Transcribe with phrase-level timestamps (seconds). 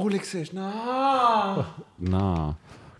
[0.00, 1.66] Olex ist, na.
[1.98, 2.56] Na.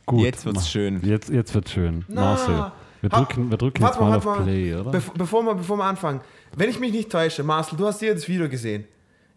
[0.06, 0.20] Gut.
[0.24, 1.00] Jetzt wird's schön.
[1.04, 2.04] Jetzt, jetzt wird's schön.
[2.08, 2.20] Na.
[2.22, 2.72] Marcel.
[3.00, 4.90] Wir Ha- drücken, wir drücken jetzt mal warte auf Play, oder?
[4.90, 6.20] Bev bevor, wir, bevor wir anfangen.
[6.54, 8.84] Wenn ich mich nicht täusche, Marcel, du hast dir das Video gesehen.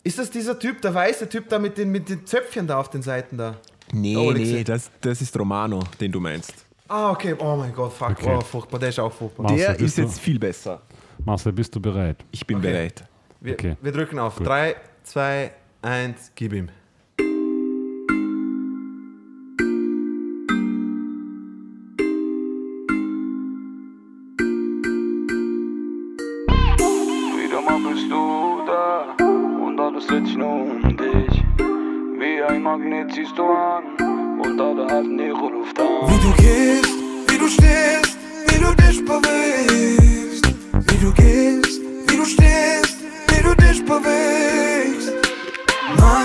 [0.03, 2.89] Ist das dieser Typ, der weiße Typ da mit den, mit den Zöpfchen da auf
[2.89, 3.55] den Seiten da?
[3.93, 6.53] Nee, Oh, nee, das, das ist Romano, den du meinst.
[6.89, 7.35] Ah, okay.
[7.39, 8.09] Oh mein Gott, fuck.
[8.11, 8.35] Okay.
[8.37, 8.79] Oh, furchtbar.
[8.79, 9.43] Der ist auch furchtbar.
[9.43, 10.81] Marcel, Der bist ist du- jetzt viel besser.
[11.23, 12.17] Marcel, bist du bereit?
[12.31, 12.67] Ich bin Okay.
[12.71, 13.03] bereit.
[13.39, 13.77] Wir, okay.
[13.81, 14.35] wir drücken auf.
[14.35, 14.47] Gut.
[14.47, 15.51] 3, 2,
[15.81, 16.67] 1, gib ihm.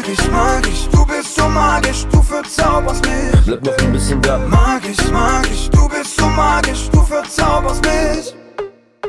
[0.08, 3.44] Magisch, magisch, du bist so magisch, du verzauberst mich.
[3.44, 4.38] Bleib noch ein bisschen da.
[4.38, 8.34] Magisch, magisch, du bist so magisch, du verzauberst mich.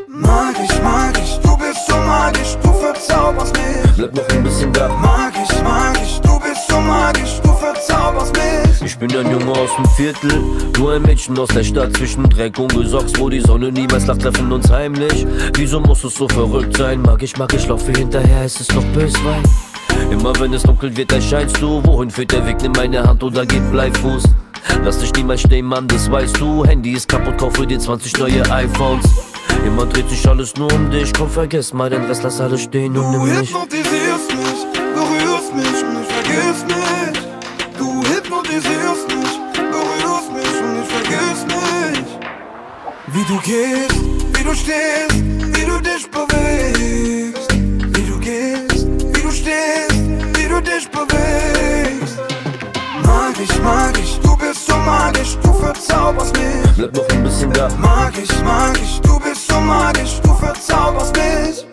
[0.10, 3.96] Magisch, magisch, du bist so magisch, du verzauberst mich.
[3.96, 4.90] Bleib noch ein bisschen da.
[4.90, 8.82] Magisch, magisch, du bist so magisch, du verzauberst mich.
[8.82, 10.44] Ich bin ein Junge aus dem Viertel,
[10.78, 14.22] nur ein Mädchen aus der Stadt zwischen Dreck und Gesocks, wo die Sonne niemals lacht,
[14.22, 15.26] treffen uns heimlich.
[15.54, 17.02] Wieso muss es so verrückt sein?
[17.02, 19.44] Mag ich, mag ich, laufe hinterher, es ist doch Böswein.
[20.12, 21.82] Immer wenn es dunkel wird, erscheinst du.
[21.86, 22.58] Wohin führt der Weg?
[22.62, 24.24] Nimm meine Hand oder gib Bleifuß.
[24.84, 26.66] Lass dich niemals stehen, Mann, das weißt du.
[26.66, 29.06] Handy ist kaputt, kaufe dir 20 neue iPhones.
[29.66, 31.12] Immer dreht sich alles nur um dich.
[31.14, 33.50] Komm, vergiss mal den Rest, lass alles stehen und Du nimm mich.
[33.50, 34.66] hypnotisierst mich,
[34.96, 37.20] berührst mich und ich vergiss mich.
[37.78, 42.06] Du hypnotisierst mich, berührst mich und ich vergiss mich.
[43.08, 44.00] Wie du gehst,
[44.38, 46.79] wie du stehst, wie du dich bewegst.
[53.40, 56.76] Magisch, magisch, du bist so magisch, du verzauberst mich.
[56.76, 57.70] Bleib noch ein bisschen da.
[57.78, 61.66] Magisch, magisch, du bist so magisch, du verzauberst mich.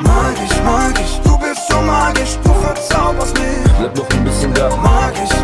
[0.00, 3.72] Magisch, magisch, du bist so magisch, du verzauberst mich.
[3.78, 4.70] Bleib noch ein bisschen da.
[4.76, 5.39] Magisch, magisch,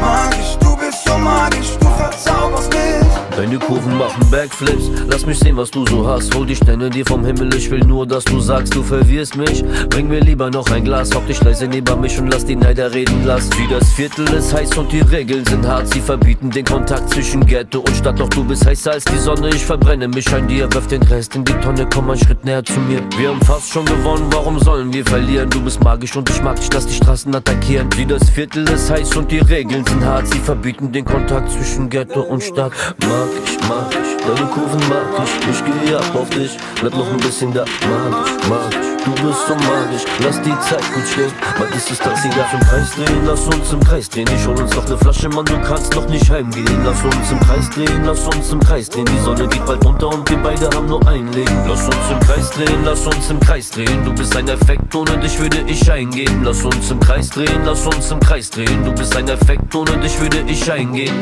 [3.48, 3.56] mich.
[3.56, 4.90] Deine Kurven machen Backflips.
[5.10, 6.34] Lass mich sehen, was du so hast.
[6.34, 7.54] Hol die Sterne dir vom Himmel.
[7.54, 9.64] Ich will nur, dass du sagst, du verwirrst mich.
[9.88, 11.14] Bring mir lieber noch ein Glas.
[11.14, 13.22] Hock dich leise neben mich und lass die Neider reden.
[13.24, 15.92] Lass wie das Viertel ist heiß und die Regeln sind hart.
[15.92, 18.18] Sie verbieten den Kontakt zwischen Ghetto und Stadt.
[18.18, 19.48] Doch du bist heißer als die Sonne.
[19.50, 20.72] Ich verbrenne mich an dir.
[20.72, 21.86] Wirf den Rest in die Tonne.
[21.92, 23.00] Komm einen Schritt näher zu mir.
[23.16, 24.26] Wir haben fast schon gewonnen.
[24.30, 25.48] Warum sollen wir verlieren?
[25.50, 26.68] Du bist magisch und ich mag dich.
[26.72, 27.88] Lass die Straßen attackieren.
[27.96, 30.26] Wie das Viertel ist heiß und die Regeln sind hart.
[30.28, 32.72] Sie verbieten den Kontakt zwischen Ghetto und Stadt.
[33.00, 35.50] Mag ich, mag ich, deine Kurven mag ich.
[35.50, 37.64] Ich gehe ab auf dich, bleib noch ein bisschen da.
[37.64, 40.04] Mag ich, mag ich, du bist so magisch.
[40.24, 41.32] Lass die Zeit gut stehen.
[41.58, 43.26] Mag ist das Taxi, darf im Kreis drehen.
[43.26, 44.28] Lass uns im Kreis drehen.
[44.34, 46.84] Ich hol uns noch ne Flasche, Mann, du kannst noch nicht heimgehen.
[46.84, 49.06] Lass uns im Kreis drehen, lass uns im Kreis drehen.
[49.06, 51.56] Die Sonne geht bald unter und wir beide haben nur ein Leben.
[51.68, 54.04] Lass uns im Kreis drehen, lass uns im Kreis drehen.
[54.04, 56.42] Du bist ein Effekt, ohne dich würde ich eingehen.
[56.44, 58.84] Lass uns im Kreis drehen, lass uns im Kreis drehen.
[58.84, 61.14] Du bist ein Effekt, ohne dich würde ich eingehen.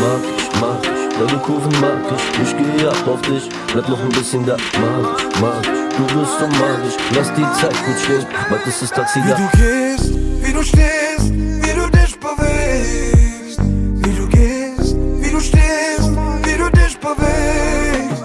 [0.00, 0.97] Mag ich, mag ich.
[1.18, 5.18] Deine Kurven mag ich, ich gehe ab auf dich, bleib noch ein bisschen da, mag
[5.18, 8.90] ich, mag ich, du bist so magisch, lass die Zeit gut stehen, bald ist das
[8.90, 9.34] Taxi Wie da.
[9.34, 13.58] du gehst, wie du stehst, wie du dich bewegst.
[13.60, 16.08] Wie du gehst, wie du stehst,
[16.44, 18.22] wie du dich bewegst.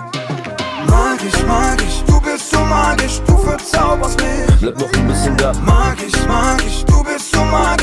[0.88, 4.60] Magisch, magisch, du bist so magisch, du verzauberst mich.
[4.62, 7.83] Bleib noch ein bisschen da, Magisch, magisch, du bist so magisch,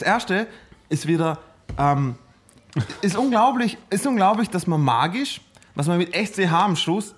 [0.00, 0.46] das erste
[0.88, 1.38] ist wieder,
[1.78, 2.16] ähm,
[3.00, 5.40] ist unglaublich, ist unglaublich, dass man magisch,
[5.74, 7.14] was man mit SCH am Schluss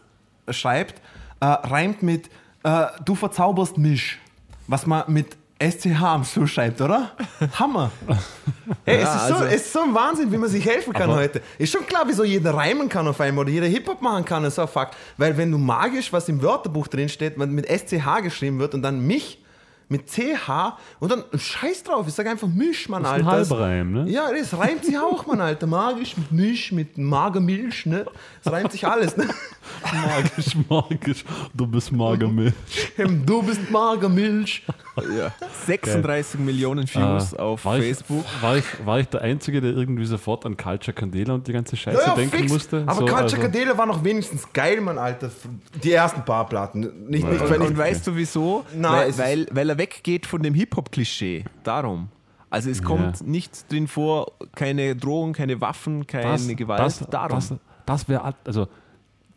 [0.50, 1.00] schreibt,
[1.40, 2.30] äh, reimt mit
[2.64, 4.18] äh, du verzauberst mich.
[4.66, 7.12] Was man mit SCH am Schluss schreibt, oder?
[7.58, 7.90] Hammer.
[8.84, 11.10] Hey, es, ist so, also- es ist so ein Wahnsinn, wie man sich helfen kann
[11.10, 11.42] heute.
[11.58, 14.56] Ist schon klar, wieso jeder reimen kann auf einmal oder jeder Hip-Hop machen kann, ist
[14.56, 14.96] so ein Fakt.
[15.16, 18.82] Weil wenn du magisch, was im Wörterbuch drin steht, wenn mit SCH geschrieben wird und
[18.82, 19.38] dann mich
[19.90, 23.56] mit CH und dann Scheiß drauf, ich sage einfach Misch, Mann, Das ist ein Alter.
[23.56, 24.10] Halbreim, ne?
[24.10, 25.66] Ja, das reimt sich auch, Mann, Alter.
[25.66, 28.04] Magisch mit Misch, mit Magermilch, ne?
[28.44, 29.26] Das reimt sich alles, ne?
[29.92, 31.24] Magisch, magisch.
[31.54, 32.52] Du bist Magermilch.
[33.24, 34.62] Du bist Magermilch.
[35.16, 35.32] Ja.
[35.66, 38.24] 36 Millionen Views auf war Facebook.
[38.36, 41.52] Ich, war, ich, war ich der Einzige, der irgendwie sofort an Culture Candela und die
[41.52, 42.52] ganze Scheiße denken fix.
[42.52, 42.82] musste?
[42.86, 45.30] Aber So, Culture also- Candela war noch wenigstens geil, Mann, Alter.
[45.82, 46.80] Die ersten paar Platten.
[47.08, 48.64] Nicht, nicht, Und, wenn ich, und weißt du wieso?
[48.74, 51.44] Nein, weil, weil, weil er weggeht von dem Hip-Hop-Klischee.
[51.62, 52.08] Darum.
[52.50, 53.26] Also es kommt Ja.
[53.26, 56.80] nicht drin vor, keine Drogen, keine Waffen, keine das, Gewalt.
[56.80, 57.30] Das, Darum.
[57.38, 57.54] das,
[57.86, 58.68] das wäre, also,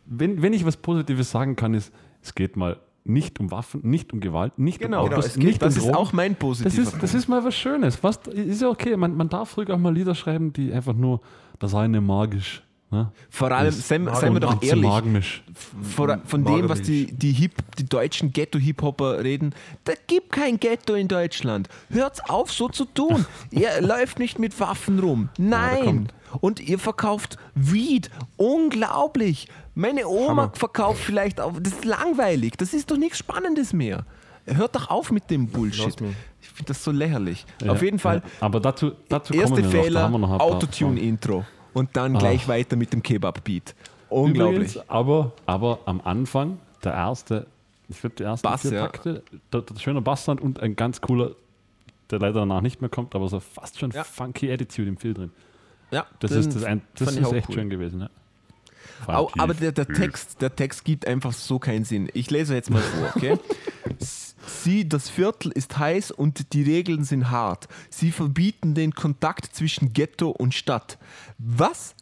[0.06, 1.92] wenn, wenn ich was Positives sagen kann, ist,
[2.22, 5.44] es geht mal nicht um Waffen, nicht um Gewalt, nicht Genau, um genau, Autos, geht-
[5.44, 8.02] nicht das um ist auch mein das positiver ist, das ist mal was Schönes.
[8.02, 11.20] Was, ist ja okay, man, man darf ruhig auch mal Lieder schreiben, die einfach nur
[11.58, 12.62] das eine magisch.
[12.92, 13.10] Ne?
[13.30, 15.42] Vor allem, seien, wir doch ehrlich,
[15.82, 19.54] vor, von dem, was die, die, Hip, die deutschen Ghetto-Hip-Hopper reden,
[19.84, 21.68] da gibt kein Ghetto in Deutschland.
[21.88, 23.24] Hört's auf, so zu tun.
[23.50, 25.30] ihr läuft nicht mit Waffen rum.
[25.38, 25.84] Nein.
[25.84, 28.10] kommt- Und ihr verkauft Weed.
[28.36, 29.48] Unglaublich.
[29.74, 31.54] Meine Oma verkauft vielleicht auch.
[31.60, 32.54] Das ist langweilig.
[32.58, 34.04] Das ist doch nichts Spannendes mehr.
[34.46, 35.94] Hört doch auf mit dem Bullshit.
[36.42, 37.46] Ich finde das so lächerlich.
[37.64, 38.22] Ja, Auf jeden Fall, ja.
[38.40, 41.44] Aber dazu, dazu erste Fehler, haben wir noch ein paar- Autotune-Intro.
[41.74, 43.74] Und dann gleich weiter mit dem Kebab-Beat.
[44.08, 44.74] Unglaublich.
[44.74, 47.46] Übrigens, aber, aber am Anfang, der erste,
[47.88, 48.82] ich glaube, die ersten Bass, vier ja.
[48.82, 49.22] Takte,
[49.52, 51.30] der, der schöne Basssound und ein ganz cooler,
[52.10, 54.04] der leider danach nicht mehr kommt, aber so fast schon Ja.
[54.04, 55.30] funky Attitude im Film drin.
[55.90, 57.54] Ja, Das ist, das ein, das ist echt cool.
[57.54, 58.00] schön gewesen.
[58.02, 58.10] Ja.
[59.06, 62.08] Aber der, der, Text, der Text gibt einfach so keinen Sinn.
[62.14, 63.38] Ich lese jetzt mal vor, okay?
[64.46, 67.68] Sie, das Viertel ist heiß und die Regeln sind hart.
[67.90, 70.98] Sie verbieten den Kontakt zwischen Ghetto und Stadt.
[71.38, 71.94] Was?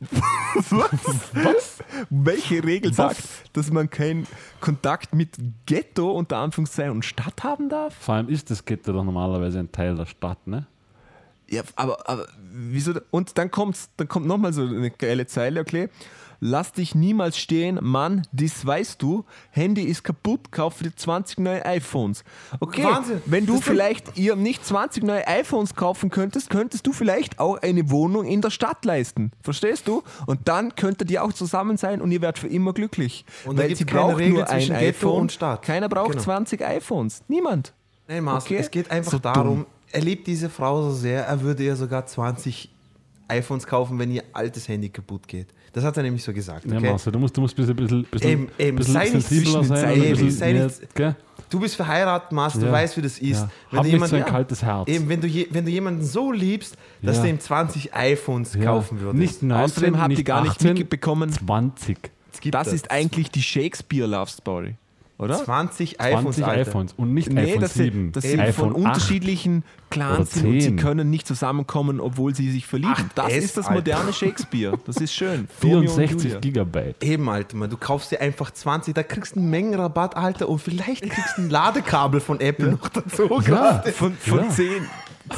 [0.00, 0.70] Was?
[1.32, 1.78] Was?
[2.10, 3.22] Welche Regel sagt,
[3.52, 4.26] dass man keinen
[4.60, 5.36] Kontakt mit
[5.66, 7.94] Ghetto unter Anführungszeichen und Stadt haben darf?
[7.94, 10.66] Vor allem ist das Ghetto doch normalerweise ein Teil der Stadt, ne?
[11.48, 12.94] Ja, aber, aber wieso?
[13.10, 15.88] Und dann, kommt's, dann kommt nochmal so eine geile Zeile, okay?
[16.40, 19.24] Lass dich niemals stehen, Mann, das weißt du.
[19.50, 22.24] Handy ist kaputt, kauf dir 20 neue iPhones.
[22.60, 23.22] Okay, Wahnsinn.
[23.26, 27.56] wenn du Das vielleicht ihr nicht 20 neue iPhones kaufen könntest, könntest du vielleicht auch
[27.62, 29.30] eine Wohnung in der Stadt leisten.
[29.42, 30.02] Verstehst du?
[30.26, 33.24] Und dann könntet ihr auch zusammen sein und ihr werdet für immer glücklich.
[33.44, 35.20] Und da Weil sie keine braucht Regel nur ein iPhone.
[35.22, 35.62] und Stadt.
[35.62, 36.22] Keiner braucht Genau.
[36.22, 37.22] 20 iPhones.
[37.28, 37.72] Niemand.
[38.08, 38.62] Nein, Marcel, Okay.
[38.62, 39.32] es geht einfach So dumm.
[39.32, 42.73] darum, er liebt diese Frau so sehr, er würde ihr sogar 20
[43.28, 45.48] iPhones kaufen, wenn ihr altes Handy kaputt geht.
[45.72, 46.64] Das hat er nämlich so gesagt.
[46.70, 46.90] Ja, Okay?
[46.90, 49.64] Marcel, du musst, du musst ein bisschen, bisschen, bisschen, Eben, eben, bisschen sei nicht sensibler
[49.64, 50.00] sein.
[50.00, 51.16] Bisschen sei nicht- gell?
[51.50, 52.72] Du bist verheiratet, Marcel, du Ja.
[52.72, 53.40] weißt, wie das ist.
[53.40, 53.50] Ja.
[53.70, 54.88] Wenn Hab du nicht so ein jemanden- kaltes Herz.
[54.88, 57.22] Eben, wenn du, je, wenn du jemanden so liebst, dass Ja.
[57.24, 58.64] du ihm 20 iPhones Ja.
[58.64, 59.18] kaufen würdest.
[59.20, 62.10] Nicht 19, Außerdem habt ihr nicht gar nicht 18, mitbekommen, 20.
[62.32, 64.74] Es gibt Das ist eigentlich die Shakespeare-Love-Story,
[65.16, 65.36] oder?
[65.44, 66.60] 20 iPhones, 20 Alter.
[66.70, 67.92] iPhones und nicht Nee, iPhone das 7.
[67.92, 68.88] sind, das sind iPhone von 8.
[68.88, 70.76] unterschiedlichen Clans sind und sie 10.
[70.76, 72.94] können nicht zusammenkommen, obwohl sie sich verlieben.
[72.96, 73.78] Ach, das das, ist das Alter.
[73.78, 74.76] moderne Shakespeare.
[74.86, 75.46] Das ist schön.
[75.62, 76.40] Romeo und 64 Julia.
[76.40, 77.02] Gigabyte.
[77.04, 80.58] Eben, Alter, man, du kaufst dir einfach 20, da kriegst du einen Mengenrabatt, Alter, und
[80.58, 83.40] vielleicht kriegst du ein Ladekabel von Apple noch dazu.
[83.46, 84.48] Ja, Von, von Ja.
[84.50, 84.68] 10,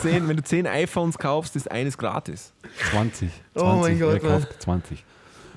[0.00, 2.52] 10, wenn du 10 iPhones kaufst, ist eines gratis.
[2.92, 3.30] 20.
[3.54, 3.62] 20.
[3.62, 5.04] Oh mein Gott, Wer kauft 20?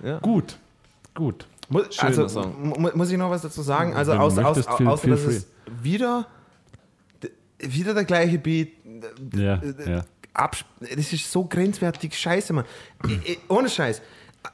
[0.04, 0.20] Ja.
[0.20, 0.58] Gut.
[1.16, 1.48] Gut.
[1.70, 3.94] Muss, Schöner also, mu- muss ich noch was dazu sagen?
[3.94, 5.48] Also, außer, möchtest, außer, feel- außer feel dass es
[5.82, 6.28] wieder,
[7.60, 8.70] wieder der gleiche Beat.
[9.36, 10.04] Ja, ja.
[10.34, 12.66] Das ist so grenzwertig scheiße, Mann.
[13.48, 14.02] Ohne Scheiß.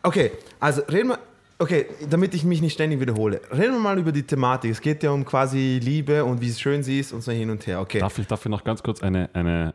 [0.03, 1.19] Okay, also reden wir.
[1.57, 3.39] Okay, damit ich mich nicht ständig wiederhole.
[3.49, 4.71] Reden wir mal über die Thematik.
[4.71, 7.65] Es geht ja um quasi Liebe und wie schön sie ist und so hin und
[7.65, 7.79] her.
[7.79, 7.99] Okay.
[7.99, 9.73] Darf ich, ich noch ganz kurz eine, eine,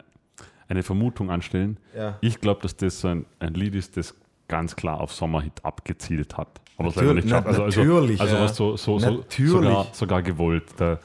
[0.68, 1.78] eine Vermutung anstellen?
[1.96, 2.18] Ja.
[2.20, 4.14] Ich glaube, dass das so ein, ein Lied ist, das
[4.46, 6.60] ganz klar auf Sommerhit abgezielt hat.
[6.80, 8.76] Aber es leider Natürlich, nicht na- Also, natürlich, also, also ja.
[8.76, 9.52] so, so, so Natürlich.
[9.52, 10.64] sogar, sogar gewollt.
[10.80, 10.98] Der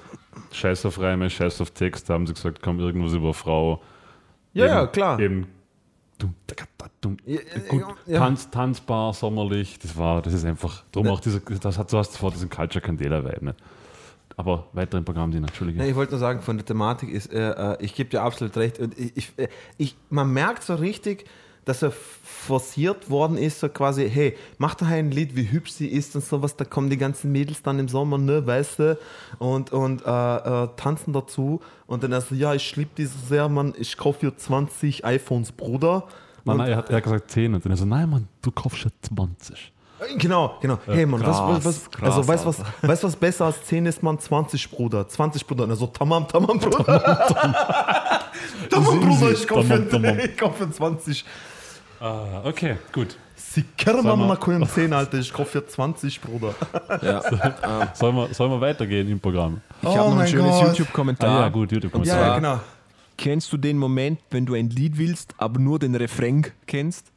[0.52, 3.82] Scheiß auf Reime, Scheiß auf Text, da haben sie gesagt, komm, irgendwas über Frau.
[4.54, 5.20] Ja, eben, ja, klar.
[5.20, 5.48] Eben.
[7.26, 7.84] Ja, Gut.
[8.08, 12.18] Tanz, tanzbar, sommerlich, das war, das ist einfach, drum auch diese, das hat so hast
[12.18, 13.56] vor diesen Culture Candela-Vibe, ne?
[14.38, 15.40] Aber weiter im Programm, die.
[15.42, 18.56] Nein, ich wollte nur sagen, von der Thematik ist, äh, äh, ich gebe dir absolut
[18.58, 18.80] recht.
[18.80, 21.26] Und ich, ich, äh, ich, man merkt so richtig,
[21.66, 25.88] dass er forciert worden ist, so quasi, hey, mach doch ein Lied, wie hübsch sie
[25.88, 29.00] ist und sowas, da kommen die ganzen Mädels dann im Sommer, ne, weißt du,
[29.40, 31.60] und, und äh, äh, tanzen dazu.
[31.88, 35.52] Und dann er so, ja, ich liebe diese sehr, Mann, ich kaufe dir 20 iPhones,
[35.52, 36.04] Bruder.
[36.46, 38.52] Nein, nein, er hat, er hat gesagt 10 und dann er so, nein, Mann, du
[38.52, 39.74] kaufst schon 20.
[40.18, 40.78] Genau, genau.
[40.86, 43.86] Hey Mann, was, krass, was, krass, also weißt du was, weißt, was besser als 10
[43.86, 44.20] ist, man?
[44.20, 45.08] 20 Bruder.
[45.08, 45.68] 20 Bruder.
[45.70, 46.84] Also tamam, tamam, Bruder.
[48.70, 50.20] tamam, Bruder, ich kaufe Tamam, tamam.
[50.24, 51.26] ich kaufe 20.
[52.00, 53.18] Ah, okay, gut.
[53.36, 54.38] Sie können Sag mal mal.
[54.38, 55.18] können 10, Alter.
[55.20, 56.54] Ich kaufe für 20, Bruder.
[57.94, 59.62] Sollen wir, sollen wir weitergehen im Programm?
[59.82, 60.62] Ich Oh habe noch ein schönes.
[60.62, 61.30] YouTube-Kommentar.
[61.30, 62.60] Ah, ja, gut, YouTube kommt Ja, ja, genau.
[63.18, 67.12] Kennst du den Moment, wenn du ein Lied willst, aber nur den Refrain kennst?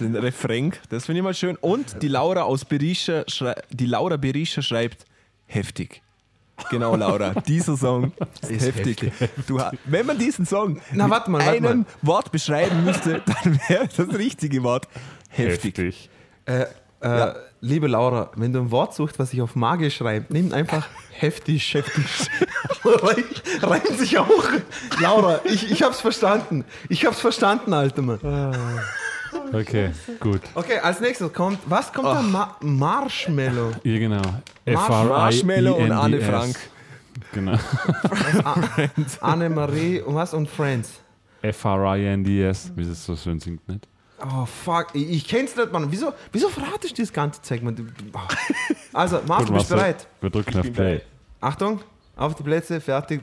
[0.00, 1.56] den Refrain, das finde ich mal schön.
[1.56, 5.04] Und die Laura aus Berisha, schrei- die Laura Berisha schreibt
[5.46, 6.00] heftig.
[6.70, 8.12] Genau, Laura, dieser Song
[8.48, 9.12] ist, heftig.
[9.46, 11.86] Du, ha- wenn man diesen Song Na, mit warte mal, warte einem mal.
[12.02, 14.88] Wort beschreiben müsste, dann wäre das richtige Wort
[15.28, 15.76] heftig.
[15.76, 16.10] Heftig.
[16.46, 16.66] Äh,
[17.00, 20.86] äh, Liebe Laura, wenn du ein Wort suchst, was sich auf Magier schreibt, nimm einfach
[21.10, 22.04] heftig, heftig.
[22.84, 23.24] Reim-
[23.62, 24.44] Reimt sich auch.
[25.00, 26.64] Laura, ich, ich hab's verstanden.
[26.88, 28.20] Ich hab's verstanden, Alter Mann.
[29.52, 30.40] Okay, gut.
[30.54, 32.22] Okay, als nächstes kommt, was kommt da?
[32.22, 33.72] Ma Marshmallow.
[33.82, 34.22] Ja, genau.
[34.66, 36.28] Marshmallow und Anne F-R-I-E-N-D-S.
[36.28, 36.56] Frank.
[37.32, 37.58] Genau.
[39.20, 40.34] Annemarie und was?
[40.34, 41.00] Und Friends.
[41.42, 43.86] F-R-I-N-D-S, wie es so schön singt, nicht?
[44.22, 45.86] Oh fuck, ich, ich kenn's nicht, Mann.
[45.90, 47.94] Wieso, wieso verrate ich das ganze Zeug, Mann?
[48.12, 48.18] Oh.
[48.92, 50.06] Also, Gut, bist du bereit?
[50.20, 51.02] Wir drücken auf Play.
[51.40, 51.80] Achtung,
[52.16, 53.22] auf die Plätze, fertig.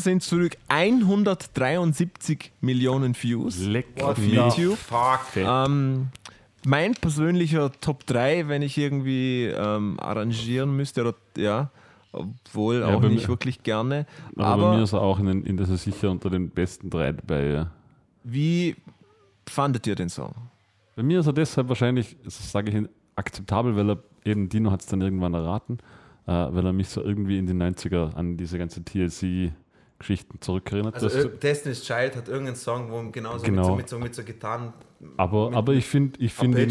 [0.00, 0.56] Wir sind zurück.
[0.68, 3.60] 173 Millionen Views.
[3.66, 4.16] Leck auf.
[4.16, 4.78] YouTube.
[5.36, 6.08] Ähm,
[6.64, 11.70] mein persönlicher Top 3, wenn ich irgendwie ähm, arrangieren müsste, oder, ja,
[12.12, 14.06] obwohl Ja, auch nicht mir- wirklich gerne.
[14.36, 16.48] Aber, Aber, bei mir ist er auch in, den, in das ist sicher unter den
[16.48, 17.44] besten drei dabei.
[17.50, 17.70] Ja.
[18.24, 18.76] wie
[19.46, 20.34] fandet ihr den Song?
[20.96, 24.86] Bei mir ist er deshalb wahrscheinlich, sage ich, akzeptabel, weil er eben, Dino hat es
[24.86, 25.76] dann irgendwann erraten,
[26.26, 28.82] äh, weil er mich so irgendwie in den 90er an diese ganze
[30.00, 30.94] TLC-Geschichten zurückerinnert.
[30.94, 33.62] Also Das- Ir- Destiny's Child hat irgendeinen Song, wo genauso Genau.
[33.62, 34.72] mit, so, mit, so, mit so Gitarren
[35.16, 36.62] aber, mit- aber ich finde, ich finde,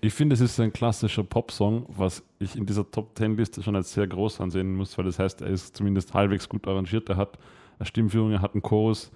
[0.00, 3.74] ich finde, es ist ein klassischer Popsong, was ich in dieser Top Ten Liste schon
[3.76, 7.16] als sehr groß ansehen muss, weil das heißt, er ist zumindest halbwegs gut arrangiert, er
[7.16, 7.38] hat
[7.78, 9.10] eine Stimmführung, er hat einen Chorus,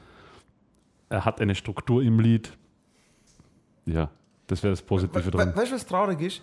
[1.08, 2.56] er hat eine Struktur im Lied.
[3.86, 4.10] Ja,
[4.46, 5.52] das wäre das Positive We- dran.
[5.52, 6.42] we- Weißt du, was traurig ist?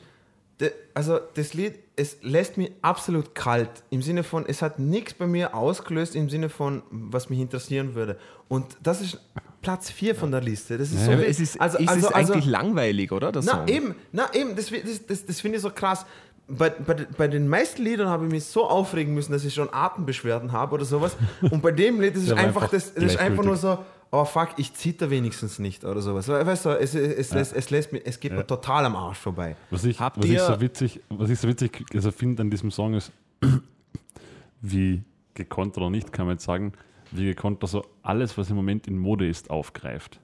[0.95, 3.69] Also, das Lied, es lässt mich absolut kalt.
[3.91, 7.93] Im Sinne von, es hat nichts bei mir ausgelöst, im Sinne von, was mich interessieren
[7.93, 8.17] würde.
[8.47, 9.19] Und das ist
[9.61, 10.77] Platz 4 von der Liste.
[10.79, 13.31] Das ist so Aber weh- es ist, also, ist also, es also, eigentlich langweilig, oder?
[13.31, 13.67] Der Na Song?
[13.67, 16.05] eben, na eben, das, das, das, das finde ich so krass.
[16.47, 19.71] Bei, bei, bei den meisten Liedern habe ich mich so aufregen müssen, dass ich schon
[19.71, 21.17] Atembeschwerden habe oder sowas.
[21.41, 23.77] Und bei dem Lied, das ist war einfach, einfach das, das ist einfach nur so,
[24.11, 26.27] oh fuck, ich zitter wenigstens nicht oder sowas.
[26.27, 29.17] We- Weißt du, es, es, lässt, es, lässt mir, es geht mir total am Arsch
[29.19, 29.55] vorbei.
[29.69, 32.71] Was ich, Habt was ich so witzig, was ich so witzig also finde an diesem
[32.71, 33.11] Song ist,
[34.61, 36.73] wie gekonnt oder nicht, kann man jetzt sagen,
[37.11, 40.19] wie gekonnt er so alles, was im Moment in Mode ist, aufgreift.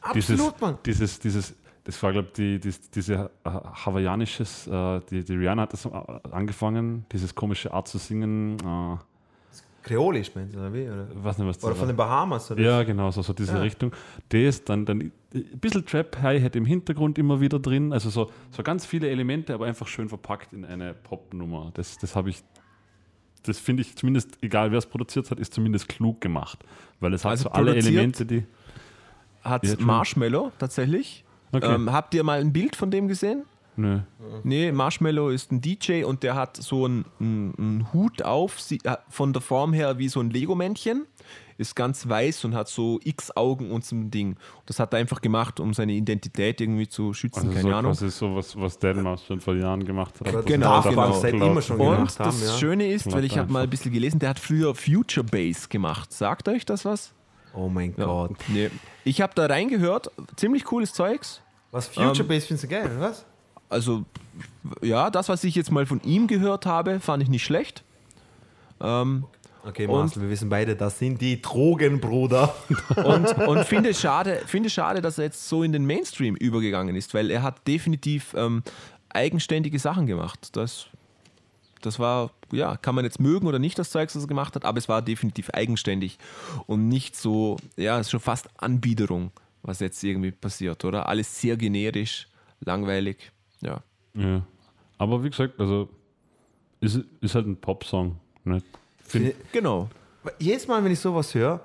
[0.00, 0.78] Absolut, dieses, Mann.
[0.86, 1.54] Dieses, dieses,
[1.84, 5.84] das war, glaube ich, die, die, diese äh, hawaiianisches, äh, die, die Rihanna hat das
[5.86, 5.90] äh,
[6.30, 8.96] angefangen, dieses komische Art zu singen, äh,
[9.84, 10.88] Kreolisch, meinst du, oder wie?
[10.88, 12.62] Oder, weiß nicht, was das oder von den Bahamas, oder?
[12.62, 13.60] Ja, genau, so, so diese Ja.
[13.60, 13.92] Richtung.
[14.30, 17.92] Das dann, dann ein bisschen Trap Hi-Hat im Hintergrund immer wieder drin.
[17.92, 21.70] Also so, so ganz viele Elemente, aber einfach schön verpackt in eine Popnummer.
[21.74, 22.42] Das, das habe ich,
[23.42, 26.64] das finde ich zumindest, egal wer es produziert hat, ist zumindest klug gemacht.
[27.00, 28.44] Weil es hat Also so alle Elemente, die.
[29.42, 29.78] Hat.
[29.78, 31.24] Marshmallow tatsächlich.
[31.52, 31.74] Okay.
[31.74, 33.44] Ähm, habt ihr mal ein Bild von dem gesehen?
[33.76, 34.00] Nö.
[34.44, 38.96] Nee, Marshmallow ist ein DJ und der hat so einen, einen, einen Hut auf, äh,
[39.08, 41.06] von der Form her wie so ein Lego-Männchen,
[41.56, 44.36] ist ganz weiß und hat so X-Augen und so ein Ding.
[44.66, 47.92] Das hat er einfach gemacht, um seine Identität irgendwie zu schützen, Also keine so Ahnung.
[47.92, 50.34] quasi so was, was Deadmau5 schon vor Jahren gemacht hat.
[50.34, 51.12] Das Genau, darf genau.
[51.12, 52.26] seit immer schon Und gemacht haben.
[52.40, 52.58] das Ja.
[52.58, 56.12] Schöne ist, weil ich habe mal ein bisschen gelesen, der hat früher Future Bass gemacht.
[56.12, 57.12] Sagt euch das was?
[57.54, 58.04] Oh mein Ja.
[58.06, 58.32] Gott.
[58.48, 58.70] Nee.
[59.04, 61.40] Ich habe da reingehört, ziemlich cooles Zeugs.
[61.70, 63.24] Was Future Ähm, Bass findest du geil, oder was?
[63.74, 64.04] Also,
[64.82, 67.82] ja, das, was ich jetzt mal von ihm gehört habe, fand ich nicht schlecht.
[68.80, 69.24] Ähm,
[69.66, 72.54] Okay, Marcel, wir wissen beide, das sind die Drogenbruder.
[72.96, 76.94] und und finde es schade, finde schade, dass er jetzt so in den Mainstream übergegangen
[76.94, 78.62] ist, weil er hat definitiv ähm,
[79.08, 80.54] eigenständige Sachen gemacht.
[80.54, 80.88] Das,
[81.80, 84.66] das war, ja, kann man jetzt mögen oder nicht, das Zeug, was er gemacht hat,
[84.66, 86.18] aber es war definitiv eigenständig
[86.66, 89.32] und nicht so, ja, es ist schon fast Anbiederung,
[89.62, 91.08] was jetzt irgendwie passiert, oder?
[91.08, 92.28] Alles sehr generisch,
[92.60, 93.32] langweilig,
[93.64, 93.82] ja.
[94.14, 94.42] Ja.
[94.98, 95.88] Aber wie gesagt, also
[96.80, 98.16] ist, ist halt ein Popsong.
[98.44, 98.62] Ne?
[99.06, 99.88] Find, Genau.
[100.38, 101.60] Jedes Mal, wenn ich sowas höre,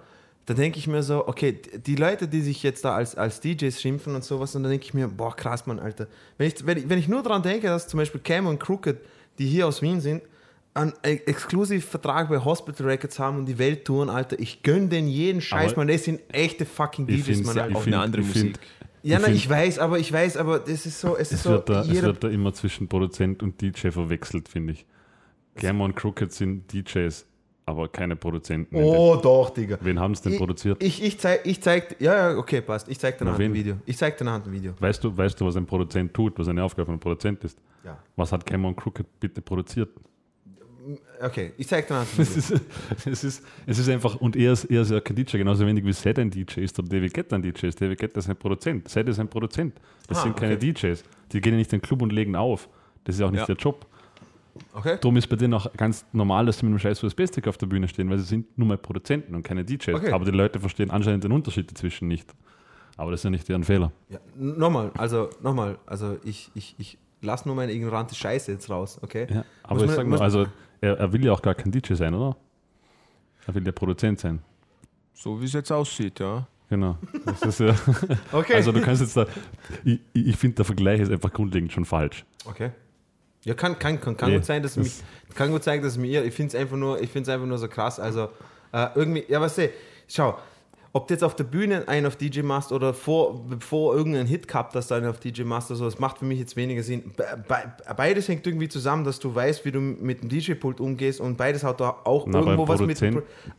[0.46, 3.80] da denke ich mir so, okay, die Leute, die sich jetzt da als, als DJs
[3.80, 6.08] schimpfen und sowas, und dann denke ich mir, boah, krass, Mann, Alter.
[6.38, 8.98] Wenn ich, wenn ich, wenn ich nur daran denke, dass zum Beispiel Cam und Crooked,
[9.38, 10.24] die hier aus Wien sind,
[10.74, 15.08] einen Ex- Exklusivvertrag bei Hospital Records haben und die Welt touren, Alter, ich gönne denen
[15.08, 15.88] jeden Scheiß, Aber Mann.
[15.90, 18.42] Das sind echte fucking DJs, Mann, Auf eine andere Musik.
[18.58, 18.60] find-
[19.04, 21.52] Ja, find- ich weiß, aber ich weiß, aber das ist so, es ist Es, so,
[21.52, 24.86] wird da, es wird da immer zwischen Produzent und DJ verwechselt, finde ich.
[25.56, 27.26] Gamma und Crooked sind DJs,
[27.66, 28.76] aber keine Produzenten.
[28.76, 29.78] oh doch, Digga.
[29.82, 30.82] Wen haben es denn Ich- produziert?
[30.84, 32.88] Ich, ich zeig, ich zeig, ja, ja, okay, passt.
[32.90, 33.54] Ich zeig dir Na, nachher ein?
[33.54, 33.76] Video.
[33.86, 34.74] Ich zeig dir nachher ein Video.
[34.80, 37.58] Weißt du, weißt du, was ein Produzent tut, was eine Aufgabe von einem Produzent ist?
[37.84, 37.98] Ja.
[38.16, 39.90] Was hat und Crooked bitte produziert?
[41.22, 42.54] Okay, ich zeig dir ein Es ist,
[43.06, 45.84] es, ist, es ist einfach, und er ist, er ist ja kein DJ, genauso wenig
[45.86, 47.80] wie Seth ein DJ ist oder David Guetta ein DJ ist.
[47.82, 49.74] David Guetta ist ein Produzent, Seth ist ein Produzent.
[50.08, 51.04] Das Ah, sind keine DJs.
[51.32, 52.68] Die gehen ja nicht in den Club und legen auf.
[53.04, 53.46] Das ist auch nicht Ja.
[53.46, 53.86] der Job.
[54.74, 54.98] Okay?
[55.00, 57.68] Darum ist bei denen auch ganz normal, dass sie mit einem scheiß USB-Stick auf der
[57.68, 59.96] Bühne stehen, weil sie sind nur mal Produzenten und keine DJs.
[59.96, 60.12] Okay.
[60.12, 62.34] Aber die Leute verstehen anscheinend den Unterschied dazwischen nicht.
[62.98, 63.92] Aber das ist ja nicht deren Fehler.
[64.10, 69.00] Ja, nochmal, also nochmal, also ich, ich, ich lass nur meine ignorante Scheiße jetzt raus,
[69.02, 69.28] okay?
[69.30, 70.46] Ja, aber Muss ich sag mal, also
[70.82, 72.36] er, er will ja auch gar kein DJ sein, oder?
[73.48, 74.40] Er will ja Produzent sein.
[75.14, 76.48] So wie es jetzt aussieht, ja.
[76.70, 76.98] Genau.
[77.26, 77.76] Das ist ja,
[78.32, 78.54] Okay.
[78.54, 79.26] Also du kannst jetzt da,
[79.84, 82.26] ich, ich finde der Vergleich ist einfach grundlegend schon falsch.
[82.46, 82.72] okay.
[83.46, 85.98] Ja, kann, kann, kann, kann Nee, gut sein, dass es mich, kann gut sein, dass
[85.98, 88.28] mir, ich finde es einfach nur, ich finde es einfach nur so krass, also
[88.74, 89.70] äh, irgendwie, ja, was du,
[90.10, 90.38] schau,
[90.92, 94.48] ob du jetzt auf der Bühne einen auf DJ machst oder vor, bevor irgendein Hit
[94.48, 97.12] gehabt hast, einen auf DJ machst oder so, das macht für mich jetzt weniger Sinn.
[97.16, 101.20] Be be beides hängt irgendwie zusammen, dass du weißt, wie du mit dem DJ-Pult umgehst
[101.22, 103.02] und beides hat da auch Na, irgendwo was mit,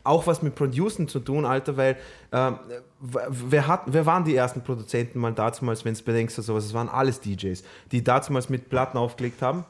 [0.03, 1.97] auch was mit Producen zu tun, Alter, weil
[2.33, 2.59] ähm,
[2.99, 6.65] wer, hat, wer waren die ersten Produzenten mal damals, wenn du bedenkst oder sowas?
[6.65, 9.63] Es waren alles DJs, die damals mit Platten aufgelegt haben.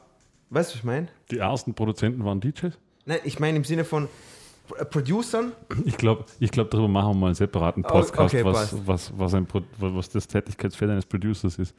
[0.50, 1.08] Weißt du, was ich meine?
[1.30, 2.76] Die ersten Produzenten waren DJs?
[3.06, 4.08] Nein, ich meine im Sinne von
[4.90, 5.52] Producern.
[5.84, 9.12] Ich glaube, ich glaub, darüber machen wir mal einen separaten Oh, Podcast, okay, was, was,
[9.16, 9.46] was, ein,
[9.78, 11.74] was das Tätigkeitsfeld eines Producers ist.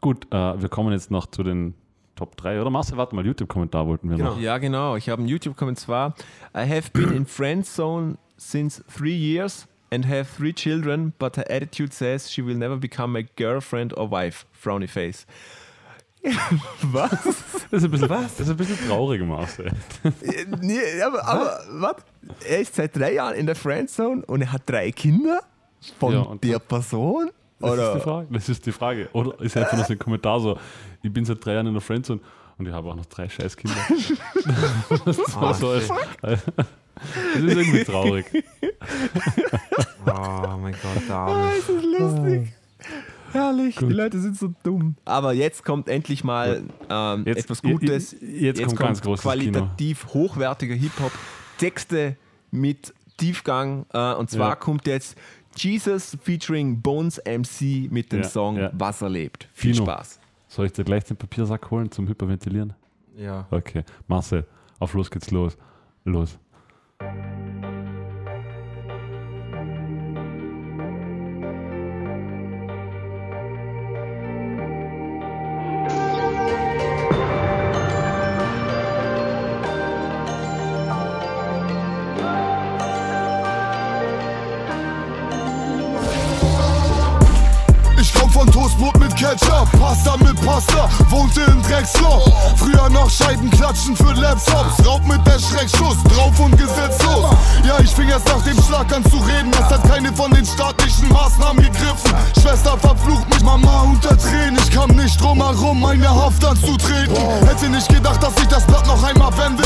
[0.00, 1.74] Gut, äh, wir kommen jetzt noch zu den
[2.14, 2.60] Top 3.
[2.60, 4.30] Oder Marcel, warte mal, YouTube-Kommentar wollten wir Genau.
[4.34, 4.40] noch.
[4.40, 4.96] Ja, genau.
[4.96, 6.14] Ich habe einen YouTube-Comment zwar.
[6.54, 11.44] I have been in friend zone since three years and have three children, but her
[11.50, 14.46] attitude says she will never become my girlfriend or wife.
[14.52, 15.26] Frowny face.
[16.82, 17.10] Was?
[17.70, 19.66] Das ist ein bisschen, das ist ein bisschen traurig, Marcel.
[20.04, 21.96] Äh, nee, aber, aber was?
[22.48, 25.40] Er ist seit drei Jahren in der Friendzone und er hat drei Kinder
[25.98, 27.30] von Ja, der Person?
[27.58, 28.00] Das ist die Oder?
[28.00, 28.26] Frage.
[28.30, 29.08] Das ist die Frage.
[29.12, 30.58] Oder ist einfach nur so ein Kommentar so,
[31.02, 32.20] ich bin seit drei Jahren in der Friendzone
[32.58, 33.76] und ich habe auch noch drei Scheißkinder.
[35.04, 35.88] das, war so als,
[36.22, 36.42] das
[37.34, 38.26] ist irgendwie traurig.
[40.06, 41.58] Oh mein Gott, David.
[41.58, 42.52] Das ist lustig.
[43.36, 44.96] Herrlich, die Leute sind so dumm.
[45.04, 48.16] Aber jetzt kommt endlich mal ähm, Jetzt- etwas Gutes.
[48.20, 51.12] jetzt kommt ganz großes qualitativ hochwertiger Hip-Hop.
[51.58, 52.16] Texte
[52.50, 53.86] mit Tiefgang.
[53.92, 54.54] Äh, und zwar Ja.
[54.56, 55.16] kommt jetzt
[55.56, 58.70] Jesus featuring Bones MC mit dem Ja, Song ja.
[58.74, 59.48] Was er lebt.
[59.52, 59.84] Viel Kino.
[59.84, 60.20] Spaß.
[60.48, 62.74] Soll ich dir gleich den Papiersack holen zum Hyperventilieren?
[63.16, 63.46] Ja.
[63.50, 64.46] Okay, Marcel,
[64.78, 65.56] auf los geht's los.
[66.04, 66.38] Los.
[88.36, 92.30] Von Toastbrot mit Ketchup, Pasta mit Pasta, wohnte in Drecksloch.
[92.56, 97.34] Früher noch Scheiben klatschen für Laptops, Raub mit der Schreckschuss, drauf und gesetzlos.
[97.64, 100.44] Ja, ich fing erst nach dem Schlag an zu reden, es hat keine von den
[100.44, 102.12] staatlichen Maßnahmen gegriffen.
[102.38, 107.16] Schwester verflucht mich, Mama unter Tränen, ich kam nicht drum herum, meine Haft anzutreten.
[107.46, 109.64] Hätte nicht gedacht, dass ich das Blatt noch einmal wende.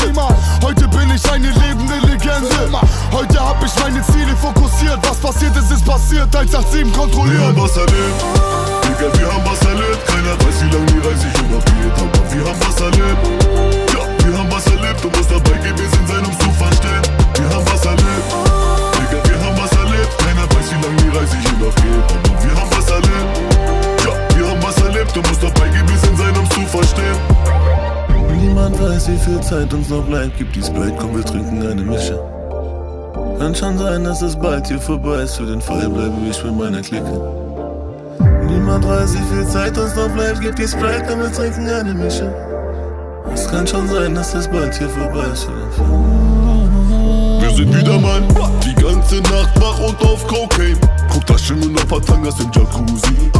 [0.63, 2.79] Heute bin ich eine lebende Legende.
[3.11, 7.41] Heute hab ich meine Ziele fokussiert, was passiert ist, ist passiert, 187 kontrolliert.
[7.41, 8.23] Haben was erlebt,
[9.01, 10.05] Digga, wir haben was erlebt.
[10.05, 13.23] Keiner weiß, wie lange die Reise schon noch geht, aber wir haben was erlebt.
[13.93, 17.03] Ja, wir haben was erlebt, du musst dabei gewesen sein, um's zu verstehen.
[17.33, 18.29] Wir haben was erlebt,
[19.01, 20.13] Digga, wir haben was erlebt.
[20.21, 23.33] Keiner weiß, wie lange die Reise hier noch geht, aber wir haben was erlebt.
[24.05, 27.17] Ja, wir haben was erlebt, du musst dabei gewesen sein, um's zu verstehen.
[28.37, 30.37] Niemand weiß, wie viel Zeit uns noch bleibt.
[30.37, 32.21] Gib die Sprite, komm, wir trinken eine Mische.
[33.39, 35.37] Kann schon sein, dass es bald hier vorbei ist.
[35.37, 37.50] Für den Fall bleibe ich mit meiner Clique.
[38.61, 40.39] Niemand weiß, wie viel Zeit uns noch bleibt.
[40.39, 42.31] Gib die Sprite, wir trinken eine Mische.
[43.33, 45.47] Es kann schon sein, dass es bald hier vorbei ist.
[47.41, 48.27] Wir sind wieder Mann,
[48.63, 50.77] die ganze Nacht wach und auf Cocaine.
[51.11, 53.31] Guck das Schwimmen auf Patangas im Jacuzzi.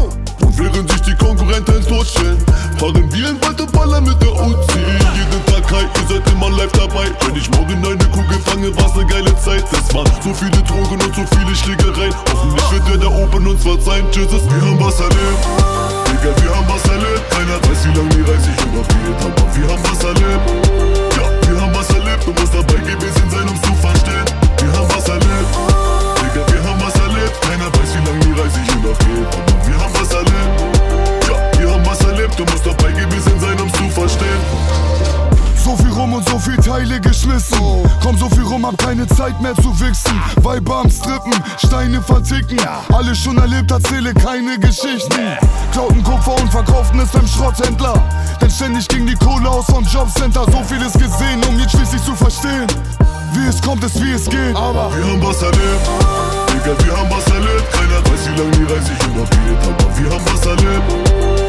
[0.41, 2.43] Und während sich die Konkurrenten totstellen,
[2.81, 4.81] fahren wir in Wald und ballern mit der Uzi.
[5.13, 7.05] Jeden Tag high, ihr seid immer live dabei.
[7.21, 9.63] Wenn ich morgen eine Kugel fange, war's ne geile Zeit.
[9.71, 12.13] Es waren so viele Drogen und so viele Schlägereien.
[12.33, 14.05] Hoffentlich wird der da oben uns verzeihen.
[14.11, 15.41] Tschüss, wir haben was erlebt.
[16.09, 17.23] Digga, wir haben was erlebt.
[17.29, 20.45] Keiner weiß, wie lange die Reise noch geht, aber wir haben was erlebt.
[21.15, 22.21] Ja, wir haben was erlebt.
[22.25, 24.25] Du musst dabei gewesen sein, um's zu verstehen.
[24.57, 25.53] Wir haben was erlebt.
[26.17, 27.35] Digga, wir haben was erlebt.
[27.45, 30.70] Keiner weiß, wie lange die Reise noch geht, aber wir haben was erlebt.
[32.31, 32.39] Erlebt.
[32.39, 34.41] Du musst dabei gewesen sein, um's zu verstehen.
[35.63, 37.59] So viel rum und so viel Teile geschmissen.
[38.01, 40.19] Komm so viel rum, hab keine Zeit mehr zu wichsen.
[40.37, 42.59] Weiber am Strippen, Steine verticken.
[42.91, 45.37] Alles schon erlebt, erzähle keine Geschichten.
[45.71, 48.01] Klauten Kupfer und verkauften es beim Schrotthändler.
[48.41, 50.45] Denn ständig ging die Kohle aus vom Jobcenter.
[50.51, 52.67] So vieles gesehen, um jetzt schließlich zu verstehen.
[53.33, 54.55] Wie es kommt, ist wie es geht.
[54.55, 55.89] Aber Wir haben was erlebt.
[56.47, 57.71] Digga, wir haben was erlebt.
[57.71, 61.40] Keiner weiß, wie lange die Reise hier noch geht, aber wir haben was erlebt.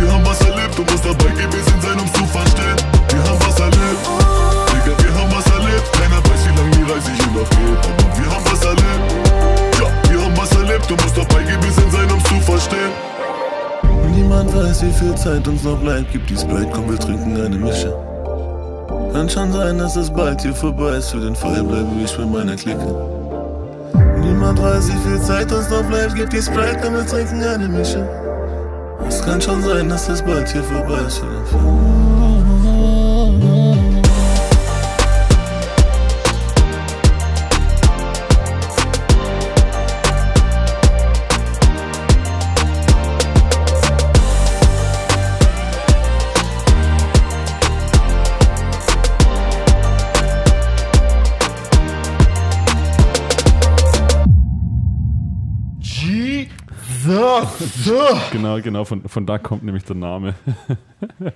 [0.00, 0.78] Wir haben was erlebt.
[0.78, 2.76] Du musst dabei gewesen sein, um's zu verstehen.
[3.12, 4.02] Wir haben was erlebt.
[4.72, 5.92] Digga, wir haben was erlebt.
[5.92, 9.04] Keiner weiß, wie lange die Reise hier noch geht, aber wir haben was erlebt.
[9.78, 10.88] Ja, wir haben was erlebt.
[10.88, 12.92] Du musst dabei gewesen sein, um's zu verstehen.
[14.14, 16.06] Niemand weiß, wie viel Zeit uns noch bleibt.
[16.12, 17.94] Gib die Sprite, komm, wir trinken eine Mische.
[19.12, 21.10] Kann schon sein, dass es bald hier vorbei ist.
[21.10, 22.94] Für den Fall bleibe ich mit meiner Clique.
[24.18, 26.14] Niemand weiß, wie viel Zeit uns noch bleibt.
[26.14, 28.29] Gib die Sprite, komm, wir trinken eine Mische.
[29.24, 31.22] Kann schon sein, dass es bald hier vorbei ist.
[58.32, 60.34] Genau, genau, von, von da kommt nämlich der Name.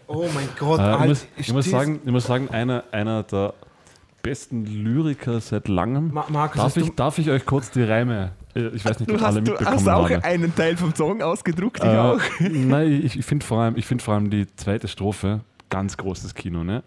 [0.07, 3.23] Oh mein Gott, Äh, ich, Alter, muss, ich, muss sagen, ich muss sagen, einer, einer
[3.23, 3.55] der
[4.23, 6.13] besten Lyriker seit langem.
[6.13, 8.33] Ma- Markus, darf, ich, du- darf ich euch kurz die Reime?
[8.55, 10.23] äh, Ich weiß nicht, Du ob alle du mitbekommen hast auch haben.
[10.23, 12.21] einen Teil vom Song ausgedruckt, ich Äh, auch.
[12.41, 16.35] Nein, ich, ich finde vor, allem- ich find vor allem die zweite Strophe ganz großes
[16.35, 16.63] Kino.
[16.63, 16.83] Ne?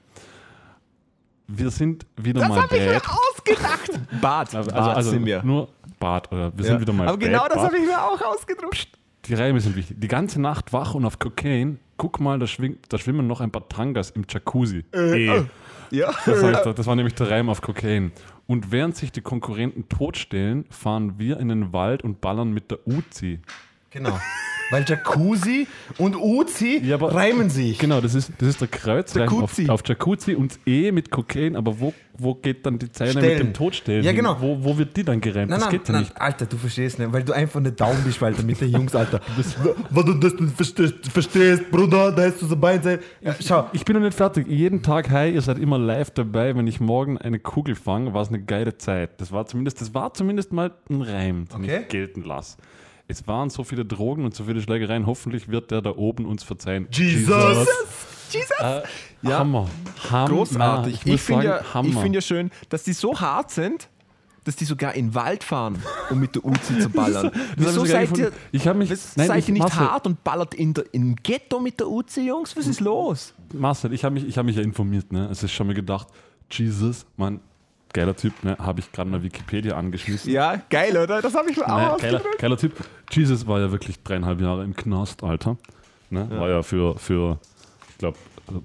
[1.47, 3.07] Wir sind wieder Das mal habe ich mir bad.
[3.09, 3.91] ausgedacht.
[4.21, 5.41] Bad, Also, Bad also, also sind wir.
[5.43, 5.69] nur
[5.99, 6.31] Bad.
[6.31, 6.71] Oder wir Ja.
[6.71, 7.65] sind wieder mal Aber bad, genau das Bad.
[7.65, 8.87] habe ich mir auch ausgedruckt.
[9.27, 9.97] Die Reime sind wichtig.
[9.99, 11.79] Die ganze Nacht wach und auf Kokain.
[11.97, 14.85] Guck mal, da, schwing, da schwimmen noch ein paar Tangas im Jacuzzi.
[14.93, 15.41] eh.
[15.89, 16.11] Ja.
[16.25, 18.11] Das, heißt, das war nämlich der Reim auf Kokain.
[18.45, 22.85] Und während sich die Konkurrenten totstellen, fahren wir in den Wald und ballern mit der
[22.87, 23.39] Uzi.
[23.97, 24.19] Genau.
[24.69, 25.65] Weil Jacuzzi
[25.97, 27.79] und Uzi Ja, reimen sich.
[27.79, 29.69] Genau, das ist, das ist der Kreuzreim auf, Jacuzzi.
[29.69, 31.55] auf Jacuzzi und E mit Kokain.
[31.55, 33.37] Aber wo, wo geht dann die Zeile mit Stellen.
[33.39, 34.03] dem Todstellen?
[34.03, 34.35] Ja, genau.
[34.41, 35.51] Wo, wo wird die dann gereimt?
[35.51, 36.19] Nein, das nein, geht ja nein, nicht.
[36.19, 39.21] Alter, du verstehst nicht, weil du einfach nicht down bist, Alter, mit den Jungs, Alter.
[39.89, 42.99] Wenn du das nicht verstehst, verstehst, Bruder, da hättest du so Bein sein.
[43.21, 44.47] Ja, schau, Ich bin noch nicht fertig.
[44.49, 46.53] Jeden Tag, hi, ihr seid immer live dabei.
[46.57, 49.21] Wenn ich morgen eine Kugel fange, war es eine geile Zeit.
[49.21, 51.79] Das war zumindest, das war zumindest mal ein Reim, den Okay.
[51.83, 52.57] ich gelten lasse.
[53.07, 55.05] Es waren so viele Drogen und so viele Schlägereien.
[55.05, 56.87] Hoffentlich wird der da oben uns verzeihen.
[56.91, 57.67] Jesus.
[58.31, 58.51] Jesus.
[58.59, 58.81] Äh,
[59.21, 59.39] Ja.
[59.39, 59.67] Hammer.
[60.11, 60.27] Hammer.
[60.29, 61.01] Großartig.
[61.05, 63.87] Ich Ich, finde ja, find ja schön, dass die so hart sind,
[64.43, 67.31] dass die sogar in den Wald fahren, um mit der Uzi zu ballern.
[67.57, 68.23] ich Wieso seid gefunden.
[68.51, 71.15] ihr, Ich mich- nein, seid ich- ihr nicht Marcel- hart und ballert in der, im
[71.15, 72.55] Ghetto mit der Uzi, Jungs?
[72.55, 73.33] Was ist los?
[73.53, 75.11] Marcel, ich habe mich, ich hab mich ja informiert.
[75.11, 75.27] Ne?
[75.31, 76.07] Es ist schon mal gedacht,
[76.51, 77.39] Jesus, Mann,
[77.93, 78.57] geiler Typ, ne?
[78.59, 80.31] habe ich gerade mal Wikipedia angeschmissen.
[80.31, 81.21] Ja, geil, oder?
[81.21, 82.73] Das habe ich mir Ne, auch geiler, geiler Typ.
[83.11, 85.57] Jesus war ja wirklich dreieinhalb Jahre im Knast, Alter.
[86.09, 86.29] Ne?
[86.31, 87.39] War ja für, für
[87.89, 88.17] ich glaube,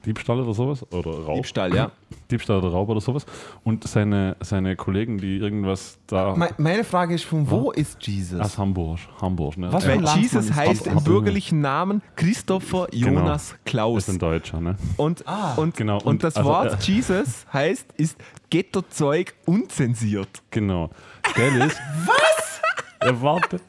[0.06, 0.84] Diebstahl oder sowas.
[0.92, 1.34] Oder Raub.
[1.36, 1.90] Diebstahl, ja.
[2.30, 3.26] Diebstahl oder Raub oder sowas.
[3.64, 6.34] Und seine, seine Kollegen, die irgendwas da.
[6.36, 8.40] Me- Meine Frage ist, von wo ist Jesus?
[8.40, 8.98] aus Hamburg.
[9.20, 9.72] Hamburg, ne?
[9.72, 10.92] Was für ja, ein Weil Jesus ist heißt das?
[10.92, 14.08] im bürgerlichen Namen Christopher Jonas ist Klaus.
[14.08, 14.76] ein Deutscher, ne?
[14.96, 15.24] Und,
[15.56, 15.96] und, genau.
[15.98, 18.16] und, Und das also, Wort äh, Jesus heißt, ist
[18.50, 20.42] Ghetto-Zeug unzensiert.
[20.50, 20.90] Genau.
[21.22, 21.78] Das Geile ist.
[22.06, 22.60] Was?
[23.04, 23.60] Ja, warte.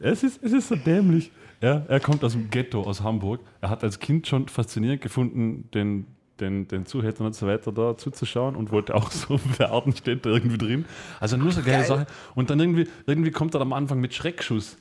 [0.00, 1.30] Es ist, es ist so dämlich.
[1.60, 3.40] Er, er kommt aus dem Ghetto, aus Hamburg.
[3.60, 6.06] Er hat als Kind schon faszinierend gefunden, den,
[6.40, 10.30] den, den Zuhältern und so weiter da zuzuschauen und wollte auch so werden, steht da
[10.30, 10.84] irgendwie drin.
[11.20, 12.06] Also nur so geile Sache.
[12.34, 14.76] Und dann irgendwie, irgendwie kommt er am Anfang mit Schreckschuss.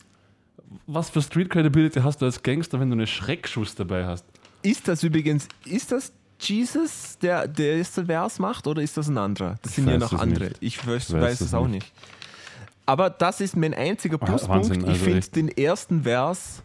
[0.85, 4.25] Was für Street Credibility hast du als Gangster, wenn du eine Schreckschuss dabei hast?
[4.61, 9.17] Ist das übrigens, ist das Jesus, der, der den Vers macht, oder ist das ein
[9.17, 9.55] anderer?
[9.61, 10.45] Das sind ja noch andere.
[10.45, 10.57] nicht.
[10.59, 11.85] Ich weiß, weiß weiß es es auch nicht.
[11.85, 11.93] nicht.
[12.87, 14.55] Aber das ist mein einziger Pluspunkt.
[14.69, 15.35] Wahnsinn, ich also finde echt.
[15.35, 16.63] den ersten Vers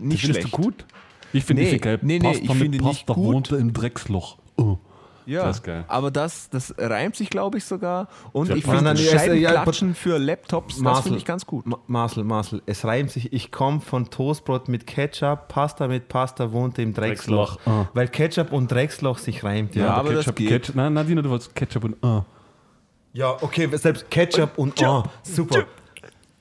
[0.00, 0.58] nicht Findest schlecht.
[0.58, 0.84] du gut?
[1.32, 1.98] Ich finde Nee, geil.
[2.02, 3.24] nee, nee, Pasta ich mit finde nicht Pasta gut.
[3.34, 4.38] wohnte im Drecksloch.
[4.56, 4.78] Oh.
[5.26, 5.84] Ja, Das ist geil.
[5.88, 8.08] aber das, das reimt sich, glaube ich, sogar.
[8.32, 11.02] Und Ja, ich finde nein, ja, Scheibenklatschen für Laptops, das Marcel.
[11.02, 11.66] finde ich ganz gut.
[11.66, 13.30] Ma- Marcel, Marcel, es reimt sich.
[13.34, 17.56] Ich komme von Toastbrot mit Ketchup, Pasta mit Pasta wohnte im Drecksloch.
[17.56, 17.88] Drecksloch, ah.
[17.92, 19.84] Weil Ketchup und Drecksloch sich reimt, ja.
[19.84, 20.48] Ja, aber das Ketchup, geht.
[20.48, 22.24] Ketchup, nein, Nadine, du wolltest Ketchup und ah.
[23.18, 25.66] Ja, okay, selbst Ketchup und oh, super.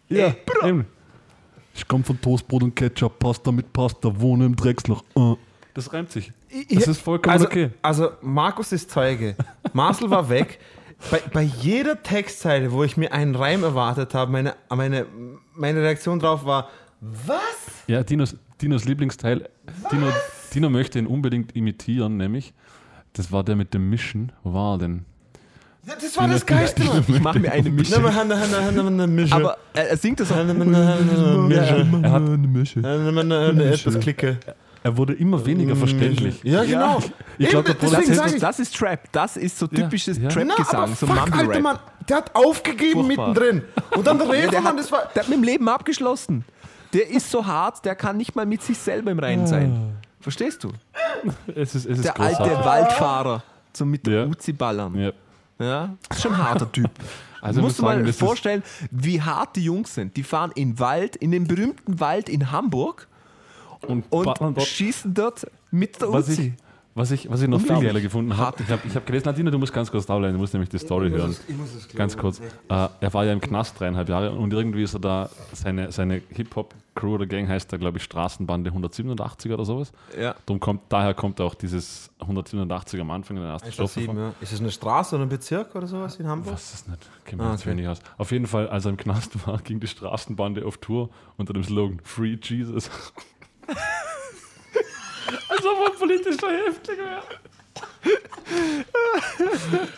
[0.10, 0.86] Ja, eben.
[1.74, 5.04] Ich komme von Toastbrot und Ketchup, Pasta mit Pasta, wohne im Drecksloch.
[5.16, 5.34] ah.
[5.74, 6.32] Das reimt sich.
[6.70, 7.72] Das ist vollkommen also, okay.
[7.82, 9.36] Also, Markus ist Zeuge.
[9.74, 10.60] Marcel war weg.
[11.10, 15.08] Bei, bei jeder Textzeile, wo ich mir einen Reim erwartet habe, meine, meine,
[15.56, 16.70] meine Reaktion drauf war,
[17.02, 17.40] was?
[17.88, 19.50] Ja, Dinos, Dinos Lieblingsteil.
[19.92, 20.12] Dino,
[20.54, 22.54] Dino möchte ihn unbedingt imitieren, nämlich.
[23.14, 24.32] Das war der mit dem Mischen.
[24.44, 25.06] Wo war er denn?
[25.88, 27.04] Das war das Geilste, Mann.
[27.08, 27.96] Ich mache mir eine Mische.
[29.36, 30.36] Aber er, er singt das auch.
[30.36, 30.98] Er hat, Hanna,
[33.48, 34.38] Hanna, etwas klicke.
[34.84, 36.42] er wurde immer weniger verständlich.
[36.44, 37.00] Ja, genau.
[37.38, 39.12] Ich glaube, Das, ich- das ist Trap.
[39.12, 40.30] Das ist so typisches ja.
[40.30, 41.62] Trap-Gesang, so Mumble-Rap.
[41.62, 41.80] Mann.
[42.10, 43.30] Der hat aufgegeben Furchtbar.
[43.30, 43.64] mittendrin.
[43.96, 45.10] Und dann der Ja, hat, das war...
[45.14, 46.46] der hat mit dem Leben abgeschlossen.
[46.94, 49.98] Der ist so hart, der kann nicht mal mit sich selber im Reinen sein.
[50.22, 50.72] Verstehst du?
[51.54, 52.66] Es ist, es ist Der alte großartig.
[52.66, 54.26] Waldfahrer, so mit der Ja.
[54.26, 54.96] Uzi ballern.
[54.98, 55.12] Ja.
[55.60, 56.90] Ja, ist schon ein harter Typ.
[57.42, 60.18] Also du musst sagen, mal vorstellen, wie hart die Jungs sind.
[60.18, 63.08] Die fahren in den Wald, in den berühmten Wald in Hamburg
[63.88, 66.48] Und, und schießen dort mit der was Uzi.
[66.48, 66.64] ich,
[66.96, 69.52] was ich, was ich noch viel geiler gefunden habe, ich habe ich hab gelesen, Nadine,
[69.52, 71.36] du musst ganz kurz da bleiben, du musst nämlich die Story hören.
[71.96, 72.40] ganz kurz.
[72.40, 76.22] Äh, er war ja im Knast dreieinhalb Jahre und irgendwie ist er da, seine, seine
[76.98, 79.92] Hip-Hop-Crew oder Gang heißt da, glaube ich, Straßenbande 187 oder sowas.
[80.20, 80.36] Ja.
[80.46, 84.16] Drum kommt, daher kommt auch dieses 187 am Anfang in der ersten vor.
[84.16, 84.34] ja.
[84.42, 86.54] Ist es eine Straße oder ein Bezirk oder sowas in Hamburg?
[86.54, 87.02] Was ist nicht?
[87.26, 87.70] Kennt Ah, man okay.
[87.70, 88.00] wenig aus.
[88.18, 91.64] Auf jeden Fall, als er im Knast war, ging die Straßenbande auf Tour unter dem
[91.64, 92.90] Slogan Free Jesus.
[95.50, 97.22] Als ob er ein politischer Häftling wäre.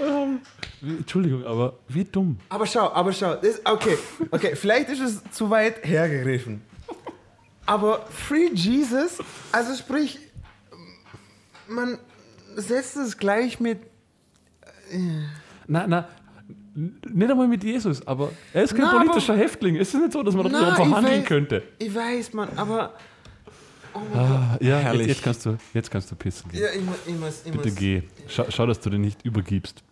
[0.00, 0.40] Ähm,
[0.86, 2.38] Entschuldigung, aber wie dumm.
[2.48, 3.34] Aber schau, aber schau.
[3.36, 3.96] Das, okay,
[4.30, 6.62] okay, vielleicht ist es zu weit hergegriffen.
[7.66, 9.18] Aber Free Jesus,
[9.52, 10.18] also sprich,
[11.66, 11.98] man
[12.56, 13.78] setzt es gleich mit
[15.66, 16.08] Na, na,
[16.76, 19.76] n- nicht einmal mit Jesus, aber er ist kein Na, aber- politischer Häftling.
[19.76, 21.62] Es ist nicht so, dass man Na, darüber ich verhandeln weiß- könnte.
[21.78, 22.94] Ich weiß, Mann, aber.
[24.12, 25.06] Ah, ja, jetzt, Herrlich.
[25.06, 26.60] jetzt, kannst du, jetzt kannst du pissen gehen.
[26.62, 26.82] Ja, ich.
[27.06, 27.76] Ich muss, ich Bitte muss.
[27.76, 28.02] geh.
[28.26, 29.82] Schau, schau, dass du den nicht übergibst.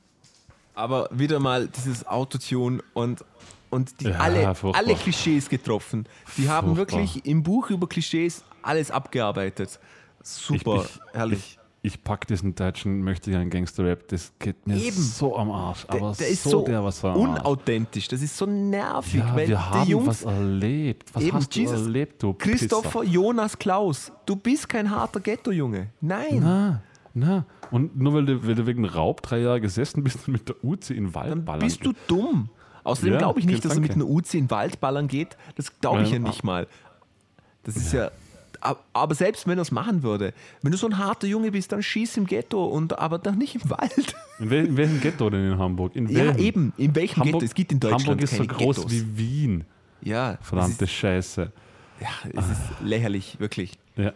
[0.75, 3.25] Aber wieder mal dieses Autotune und,
[3.71, 4.81] und die Ja, alle, furchtbar.
[4.83, 6.07] alle Klischees getroffen.
[6.37, 7.01] Die haben Furchtbar.
[7.01, 9.79] wirklich im Buch über Klischees alles abgearbeitet.
[10.23, 11.59] Super, Ich- ich- herrlich.
[11.85, 14.93] Ich pack diesen deutschen möchte einen Gangster-Rap, das geht mir Eben.
[15.03, 15.85] so am Arsch.
[15.89, 19.49] Der, Aber der ist so, so der was unauthentisch, das ist so nervig, Ja, weil
[19.49, 21.13] wir die haben Jungs, was erlebt.
[21.13, 21.79] Was Eben, hast Jesus.
[21.81, 25.89] du erlebt, du Christopher Jonas Klaus, du bist kein harter Ghetto-Junge.
[26.01, 26.39] Nein.
[26.41, 26.83] Na,
[27.15, 27.45] na.
[27.71, 30.63] Und nur weil du, weil du wegen Raub drei Jahre gesessen bist und mit der
[30.65, 31.61] Uzi in den Wald Dann ballern.
[31.65, 32.49] bist du dumm.
[32.85, 35.37] Außerdem Ja, glaube ich nicht, dass er mit einer Uzi in den Wald ballern geht.
[35.57, 36.67] Das glaube ich ja nicht mal.
[37.65, 38.11] Das ist ja.
[38.61, 41.71] ab- Aber selbst wenn er es machen würde, wenn du so ein harter Junge bist,
[41.71, 44.15] dann schieß im Ghetto und aber dann nicht im Wald.
[44.41, 45.95] In, wel, in welchem Ghetto denn in Hamburg?
[45.95, 46.73] In Ja, eben.
[46.77, 47.45] In welchem Hamburg, Ghetto?
[47.45, 48.91] Es gibt in Deutschland Hamburg ist so groß Ghettos.
[48.93, 49.65] wie Wien.
[50.01, 51.43] Ja, Verdammte Es Scheiße.
[51.43, 51.53] ist,
[52.01, 52.09] ja,
[52.41, 53.79] es ist lächerlich, wirklich.
[53.95, 54.13] Ja.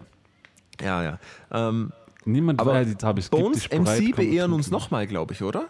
[0.82, 1.18] Ja, ja.
[1.52, 1.92] Ähm,
[2.26, 3.30] Niemand aber ja die Tabis.
[3.30, 5.68] Gib Bones MC beehren uns nochmal, glaube ich, oder?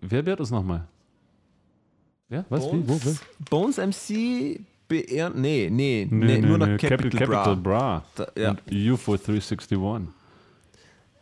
[0.00, 0.86] Wer wird das nochmal?
[2.28, 2.44] Wer?
[2.48, 2.64] Was?
[2.64, 2.86] Wie?
[2.88, 2.98] Wo?
[3.02, 3.14] Wer?
[3.48, 5.40] Bones MC beehren.
[5.40, 8.02] Nee, nee, Nö, nee nö, nur noch nö, Capital, Capital Bra.
[8.02, 8.04] Bra.
[8.16, 8.50] Da- ja.
[8.50, 9.78] Und UFO 361.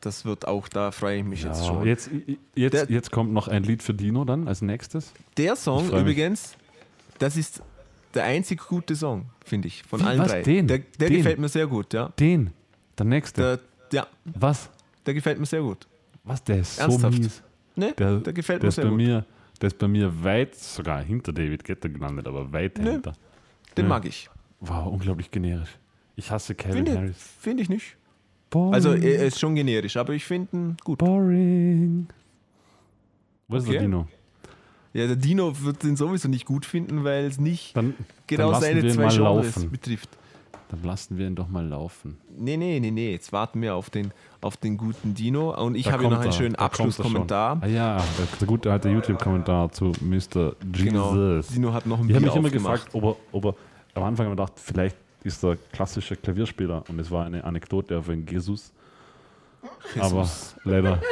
[0.00, 1.86] Das wird auch, da freue ich mich jetzt Ja, schon.
[1.86, 2.10] jetzt,
[2.56, 5.12] jetzt, Der- jetzt kommt noch ein Lied für Dino dann als nächstes.
[5.36, 6.16] Der Ich Song freu mich.
[6.16, 6.56] übrigens,
[7.20, 7.62] das ist
[8.14, 10.28] der einzig gute Song, finde ich, von Wie, allen was?
[10.32, 10.42] drei.
[10.42, 10.66] Den?
[10.66, 11.18] Der, der Den?
[11.18, 12.08] gefällt mir sehr gut, ja.
[12.18, 12.50] Den.
[12.98, 13.42] Der nächste.
[13.42, 13.60] Der,
[13.92, 14.70] ja, Was?
[15.06, 15.86] der gefällt mir sehr gut.
[16.24, 16.42] Was?
[16.44, 17.14] Der ist Ernsthaft?
[17.14, 17.42] so mies.
[17.76, 17.92] Ne?
[17.98, 18.96] Der, Der, gefällt der mir ist sehr bei gut.
[18.98, 19.24] mir,
[19.60, 22.92] Der ist bei mir weit, sogar hinter David Guetta gelandet, aber weit Nö.
[22.92, 23.12] hinter.
[23.76, 23.88] Den Ja.
[23.88, 24.28] mag ich.
[24.60, 25.70] Wow, unglaublich generisch.
[26.16, 27.16] Ich hasse Calvin Finde Harris.
[27.40, 27.96] find ich nicht.
[28.50, 28.74] Boring.
[28.74, 30.98] Also er ist schon generisch, aber ich finde ihn gut.
[30.98, 32.06] Boring.
[33.48, 33.72] Wo ist Okay.
[33.72, 34.08] der Dino?
[34.92, 37.94] Ja, der Dino wird den sowieso nicht gut finden, weil es nicht Dann,
[38.26, 40.10] genau dann seine zwei Genres betrifft.
[40.72, 42.16] Dann lassen wir ihn doch mal laufen.
[42.34, 43.12] Nee, nee, nee, nee.
[43.12, 45.54] Jetzt warten wir auf den, auf den guten Dino.
[45.62, 46.54] Und ich habe noch einen er, schönen.
[46.54, 47.58] Abschlusskommentar.
[47.60, 48.02] Ah ja,
[48.40, 50.56] der, gute alte YouTube-Kommentar zu Mr.
[50.72, 51.14] Genau.
[51.14, 51.48] Jesus.
[51.48, 53.54] Dino hat noch ein Ich habe mich immer gefragt, ob er, ob er
[53.92, 58.08] am Anfang ich gedacht, vielleicht ist er klassischer Klavierspieler und es war eine Anekdote auf
[58.08, 58.72] einen Jesus.
[60.00, 60.26] Aber
[60.64, 61.02] leider,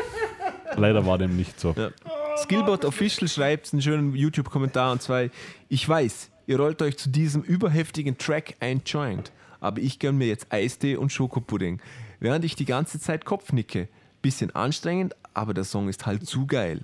[0.77, 1.75] leider war dem nicht so.
[1.77, 1.91] Ja.
[2.39, 5.25] Skillbot Official schreibt einen schönen YouTube-Kommentar und zwar:
[5.69, 10.27] Ich weiß, ihr rollt euch zu diesem überheftigen Track ein Joint, aber ich gönn mir
[10.27, 11.81] jetzt Eistee und Schokopudding,
[12.19, 13.89] während ich die ganze Zeit Kopfnicke.
[14.23, 16.83] Bisschen anstrengend, aber der Song ist halt zu geil.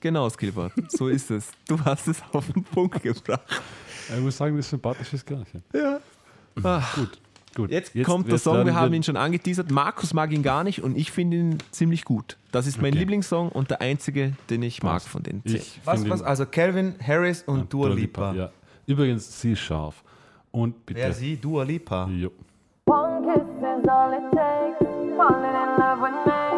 [0.00, 1.50] Genau, Skillbot, so ist es.
[1.68, 3.62] Du hast es auf den Punkt gebracht.
[4.14, 5.62] Ich muss sagen, das ist ein sympathisches Kerlchen.
[5.72, 6.00] Ja.
[6.62, 7.18] Ach, Gut,
[7.54, 7.70] gut.
[7.70, 9.70] Jetzt, kommt der jetzt Song, wir haben ihn schon angeteasert.
[9.70, 12.36] Markus mag ihn gar nicht und ich finde ihn ziemlich gut.
[12.50, 12.98] Das ist mein Okay.
[12.98, 15.56] Lieblingssong und der einzige, den ich mag von den zehn.
[15.56, 16.22] Ich Was, was?
[16.22, 18.34] Also Calvin Harris und Dua Dua Lipa.
[18.34, 18.50] Ja.
[18.86, 20.02] Übrigens, sie ist scharf.
[20.52, 21.00] Und bitte.
[21.00, 21.36] Wer sie?
[21.36, 22.08] Dua Lipa.
[22.20, 22.30] Jo.
[22.86, 24.90] One kiss is all it takes.
[25.16, 26.51] Falling in love with me.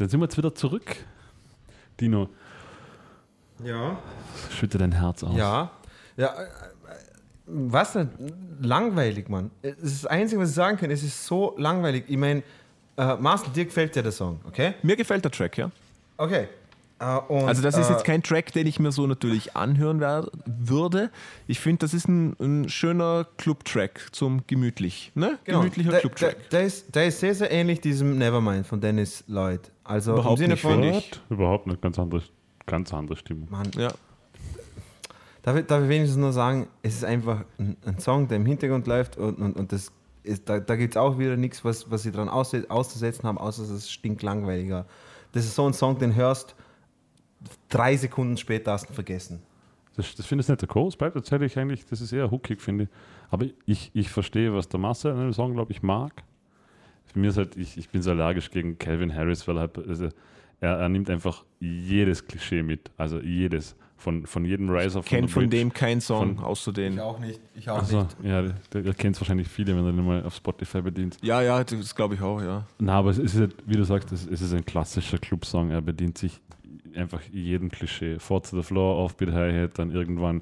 [0.00, 0.96] Dann sind wir jetzt wieder zurück.
[2.00, 2.28] Dino,
[3.62, 3.98] Ja.
[4.50, 5.36] schütte dein Herz aus.
[5.36, 5.70] Ja.
[6.16, 6.28] Ja.
[6.28, 6.48] äh, äh,
[7.46, 8.10] Was denn?
[8.60, 9.50] Langweilig, Mann.
[9.62, 10.90] Es ist das Einzige, was ich sagen kann.
[10.90, 12.04] Es ist so langweilig.
[12.08, 12.42] Ich meine,
[12.96, 14.74] äh, Marcel, dir gefällt ja der Song, okay?
[14.82, 15.70] Mir gefällt der Track, ja.
[16.16, 16.48] Okay.
[17.00, 20.00] Äh, und, Also das ist äh, jetzt kein Track, den ich mir so natürlich anhören
[20.00, 21.10] wer- würde.
[21.46, 25.10] Ich finde, das ist ein, ein schöner Club-Track zum gemütlich.
[25.14, 25.38] Ne?
[25.44, 25.60] Genau.
[25.60, 26.50] Gemütlicher der, Club-Track.
[26.50, 29.70] Der, der, ist, der ist sehr, sehr ähnlich diesem Nevermind von Dennis Lloyd.
[29.90, 30.72] Also Überhaupt im Sinne nicht, von.
[30.82, 31.20] finde What?
[31.30, 31.82] Überhaupt nicht.
[31.82, 32.22] Ganz andere,
[32.66, 33.48] ganz andere Stimmung.
[33.50, 33.90] Mann, Ja.
[35.42, 38.46] darf, ich, darf ich wenigstens nur sagen, es ist einfach ein, ein Song, der im
[38.46, 39.90] Hintergrund läuft und, und, und das
[40.22, 43.38] ist, da, da gibt es auch wieder nichts, was, was sie dran ausse- auszusetzen haben,
[43.38, 44.86] außer dass es stinklangweiliger.
[45.32, 46.54] Das ist so ein Song, den hörst,
[47.68, 49.42] drei Sekunden später hast du ihn vergessen.
[49.96, 52.84] Das, das finde ich nicht der Chorus bleibt tatsächlich eigentlich, das ist eher hookig, finde
[52.84, 52.90] ich.
[53.30, 56.22] Aber ich, ich verstehe, was der Masse an dem Song, glaube ich, mag.
[57.12, 59.78] Für mir ist halt, ich, ich bin so allergisch gegen Calvin Harris, weil er, halt,
[59.78, 60.08] also
[60.60, 62.90] er, er nimmt einfach jedes Klischee mit.
[62.96, 63.76] Also jedes.
[63.96, 65.56] Von, von jedem Riser von Kennt der von Bridge.
[65.58, 66.98] dem kein Song, Von- außer den.
[67.00, 67.38] auch nicht.
[67.54, 68.40] Ich auch Also, ja,
[68.72, 71.18] der, der kennt es wahrscheinlich viele, wenn er den mal auf Spotify bedient.
[71.20, 72.66] Ja, ja, das glaube ich auch, ja.
[72.78, 75.70] Na, aber es ist, halt, wie du sagst, es es ist ein klassischer Clubsong.
[75.70, 76.40] Er bedient sich
[76.94, 78.18] einfach jedem Klischee.
[78.18, 80.40] Four to the floor, Offbeat Hi-Hat, dann irgendwann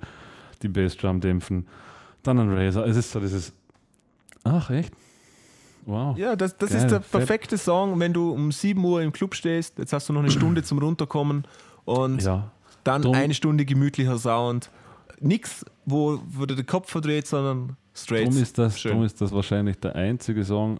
[0.62, 1.66] die Bassdrum dämpfen,
[2.22, 2.86] dann ein Razor.
[2.86, 3.52] Es ist so dieses.
[4.44, 4.92] Ach, echt?
[5.86, 6.16] Wow.
[6.18, 7.10] Ja, das, das Geil, ist der fett.
[7.10, 10.30] perfekte Song, wenn du um 7 Uhr im Club stehst, jetzt hast du noch eine
[10.30, 11.44] Stunde zum Runterkommen
[11.84, 12.50] und Ja.
[12.84, 14.70] dann Drum- eine Stunde gemütlicher Sound.
[15.20, 18.28] Nix, wo, wo den Kopf verdreht, sondern straight.
[18.28, 18.92] Drum ist, das, Schön.
[18.92, 20.78] drum ist das wahrscheinlich der einzige Song,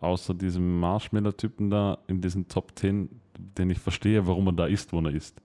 [0.00, 3.08] außer diesem Marshmallow-Typen da in diesen Top 10,
[3.56, 5.40] den ich verstehe, warum er da ist, wo er ist.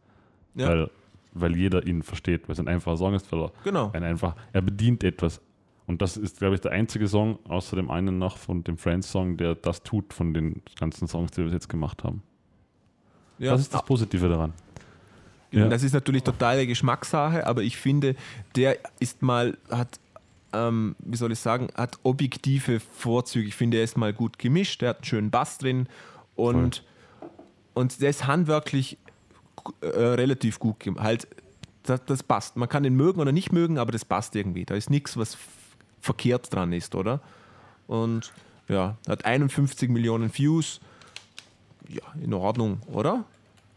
[0.55, 0.67] Ja.
[0.69, 0.89] Weil,
[1.33, 3.89] weil jeder ihn versteht, weil es ein einfacher Song ist, weil er Genau.
[3.93, 5.39] ein einfach, er bedient etwas.
[5.85, 9.37] Und das ist, glaube ich, der einzige Song, außer dem einen noch von dem Friends-Song,
[9.37, 12.23] der das tut von den ganzen Songs, die wir bis jetzt gemacht haben.
[13.37, 13.51] Ja.
[13.51, 14.53] Das ist das Positive daran.
[15.51, 15.67] Ja.
[15.67, 18.15] Das ist natürlich totale Geschmackssache, aber ich finde,
[18.55, 19.99] der ist mal, hat,
[20.51, 23.49] ähm, wie soll ich sagen, hat objektive Vorzüge.
[23.49, 25.87] Ich finde, er ist mal gut gemischt, er hat einen schönen Bass drin
[26.35, 26.83] und,
[27.75, 28.97] und der ist handwerklich
[29.81, 31.03] äh, relativ gut gemacht.
[31.03, 31.27] Halt,
[31.83, 32.55] das, das passt.
[32.55, 34.65] Man kann den mögen oder nicht mögen, aber das passt irgendwie.
[34.65, 35.37] Da ist nichts, was
[36.03, 37.21] verkehrt dran ist, oder?
[37.87, 38.31] Und
[38.67, 40.79] ja, hat 51 Millionen Views.
[41.89, 43.23] Ja, in Ordnung, oder?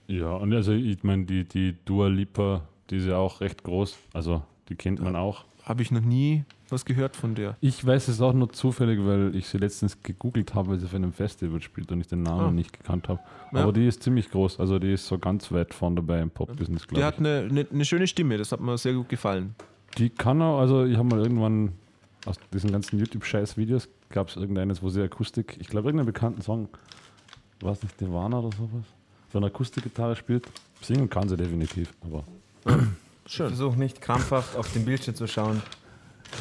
[0.08, 3.96] Ja, und also ich meine, die, die Dua Lipa, die ist ja auch recht groß.
[4.12, 5.44] Also die kennt man auch.
[5.64, 7.56] Habe ich noch nie was gehört von der.
[7.60, 10.94] Ich weiß es auch nur zufällig, weil ich sie letztens gegoogelt habe, weil sie auf
[10.94, 12.50] einem Festival spielt und ich den Namen Ah.
[12.52, 13.18] nicht gekannt habe.
[13.52, 13.62] Ja.
[13.62, 14.60] Aber die ist ziemlich groß.
[14.60, 17.20] Also die ist so ganz weit vorne dabei im Pop-Business, Die glaube hat ich.
[17.20, 19.54] eine, eine, eine schöne Stimme, das hat mir sehr gut gefallen.
[19.98, 21.72] Die kann auch, also ich habe mal irgendwann
[22.26, 26.68] aus diesen ganzen YouTube-Scheiß-Videos gab es irgendeines, wo sie Akustik, ich glaube irgendeinen bekannten Song,
[27.60, 28.84] war es nicht Nirvana oder sowas,
[29.32, 30.46] so eine Akustikgitarre spielt.
[30.82, 32.24] Singen kann sie definitiv, aber
[33.26, 35.62] Ich versuche nicht krampfhaft auf den Bildschirm zu schauen,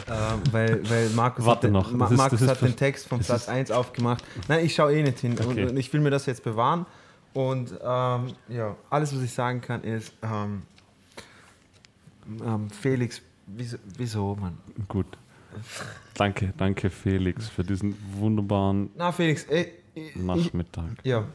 [0.07, 0.11] äh,
[0.51, 3.43] weil, weil Markus, Warte hat, den- noch, Ma ist- Markus hat den Text von Platz
[3.43, 4.23] ist- 1 aufgemacht.
[4.47, 5.63] Nein, ich schaue eh nicht hin Okay.
[5.63, 6.85] und, und ich will mir das jetzt bewahren.
[7.33, 10.63] Und ähm, ja, alles, was ich sagen kann, ist, ähm,
[12.43, 14.57] ähm, Felix, Wieso, wieso Mann?
[14.87, 15.05] Gut.
[16.13, 20.89] Danke, danke Felix für diesen wunderbaren Na, Felix, ey, ich, Nachmittag.
[21.03, 21.25] ja.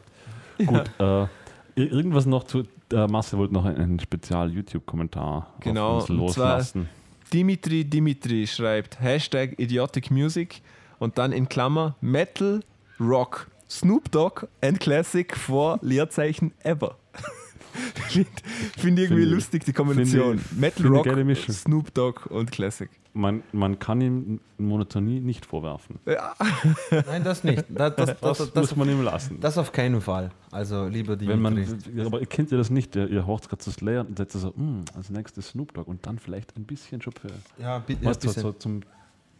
[0.65, 1.27] Gut, äh,
[1.75, 2.63] irgendwas noch zu.
[2.93, 6.89] Äh, Marcel wollte noch einen Spezial-YouTube-Kommentar Genau, auf uns loslassen.
[7.33, 10.61] Dimitri Dimitri schreibt Hashtag Idiotic Music
[10.99, 12.61] und dann in Klammer Metal
[12.99, 16.97] Rock Snoop Dogg and Classic vor Leerzeichen ever.
[18.11, 18.29] Finde
[18.77, 20.39] find ich irgendwie Finde- lustig, die Kombination.
[20.39, 21.07] finde- Metal Rock.
[21.49, 22.89] Snoop Dogg und Classic.
[23.13, 25.99] Man, man kann ihm Monotonie nicht vorwerfen.
[26.05, 27.65] Nein, das nicht.
[27.69, 29.37] Das, das, Das, das, das, muss man ihm lassen.
[29.41, 30.31] das auf keinen Fall.
[30.49, 31.33] Also, lieber Dimitri.
[31.33, 31.41] Wenn
[31.97, 34.31] man, aber ihr kennt ja das nicht, ihr, ihr hört gerade das Layer und seid
[34.31, 37.31] so, "Hm, als nächstes Snoop Dogg und dann vielleicht ein bisschen Chopin.
[37.57, 38.05] ja, bitte.
[38.05, 38.41] Du, bisschen.
[38.43, 38.81] so zum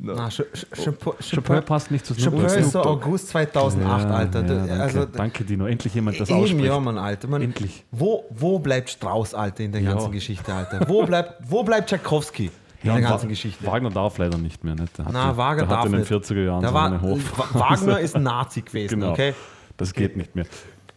[0.03, 2.59] Na, Ch- Ch- Chopin- Chopin Chopin passt nicht zu Snoop Chopin Dogg.
[2.59, 4.39] ist so August 2008, Ja, Alter.
[4.41, 4.73] ja, Du- danke.
[4.81, 5.67] also, danke, Dino.
[5.67, 6.65] Endlich jemand, das Eben, ausspricht.
[6.65, 7.27] ja, Mann, Alter.
[7.27, 7.85] Man, Endlich.
[7.91, 9.91] Wo, wo bleibt Strauß, Alter, in der Ja.
[9.93, 10.87] ganzen Geschichte, Alter?
[10.89, 12.45] Wo bleibt, wo bleibt Tchaikovsky
[12.81, 13.63] in Ja, der ganzen Wa- Geschichte?
[13.67, 14.73] Wagner darf leider nicht mehr.
[14.73, 14.97] Nicht?
[14.97, 16.09] Der Na, Wagner der darf in den nicht.
[16.11, 17.53] 40er Jahren Da so war, Hof.
[17.53, 19.11] Wagner ist ein Nazi gewesen, Genau.
[19.11, 19.35] okay?
[19.77, 20.45] Das geht nicht mehr.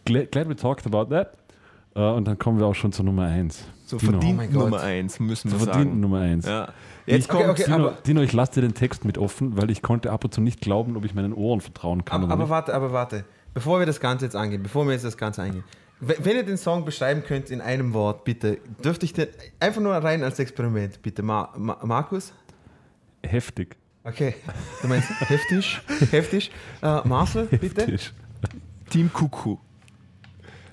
[0.05, 1.33] Glad, glad we talked about that.
[1.95, 3.65] Äh, und dann kommen wir auch schon zur Nummer 1.
[3.85, 4.13] So Dino.
[4.13, 4.59] verdient Oh.
[4.59, 5.99] Nummer 1, müssen wir Zur verdienten sagen.
[6.01, 6.45] Nummer 1.
[6.45, 6.69] Ja.
[7.05, 7.71] Jetzt Ich- kommt Okay, okay.
[7.71, 10.41] Dino, Dino, ich lasse dir den Text mit offen, weil ich konnte ab und zu
[10.41, 12.23] nicht glauben, ob ich meinen Ohren vertrauen kann.
[12.23, 13.25] Aber, oder aber warte, aber warte.
[13.53, 15.63] Bevor wir das Ganze jetzt angehen, bevor wir jetzt das Ganze angehen.
[15.99, 19.27] Wenn ihr den Song beschreiben könnt in einem Wort, bitte, dürfte ich den
[19.61, 21.23] einfach nur rein als Experiment, bitte.
[21.23, 22.33] Ma, Ma, Markus?
[23.23, 23.77] Heftig.
[24.03, 24.35] Okay.
[24.81, 25.79] Du meinst heftig?
[26.11, 26.51] heftig.
[26.81, 27.97] Äh, Marcel, bitte?
[28.89, 29.57] Team Kuku.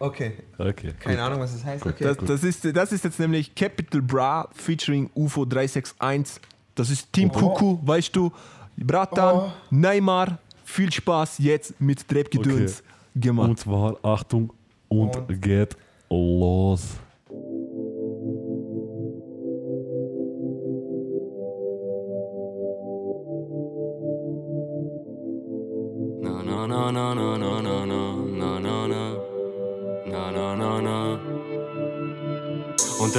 [0.03, 0.33] Okay.
[0.59, 0.95] Okay.
[0.99, 1.87] Keine Ahnung, was das heißt.
[1.87, 2.03] Okay.
[2.03, 6.43] Das, das, ist, das ist jetzt nämlich Capital Bra featuring UFO 361.
[6.75, 8.33] Das ist Team Kuku, weißt du.
[8.77, 12.83] Bratan, Neymar, viel Spaß jetzt mit Trap-Gedöns
[13.15, 13.51] gemacht.
[13.51, 14.53] Und zwar, Achtung,
[14.89, 15.77] und, Und- geht
[16.11, 16.83] los.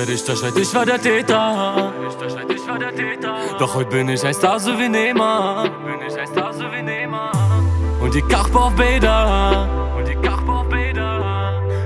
[0.06, 1.93] Der Richter schreit, ich war der Täter.
[3.60, 5.70] Doch heute bin ich ein Star so wie Neymar.
[8.01, 9.68] Und die Kachba auf Bäder.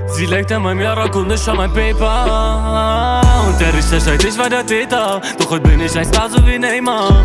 [0.08, 3.22] Sie legt an meinem Jarak und ich mein Paper.
[3.46, 5.20] Und der Richter schreit, ich war der Täter.
[5.38, 7.24] Doch heute bin ich ein Star so wie Neymar.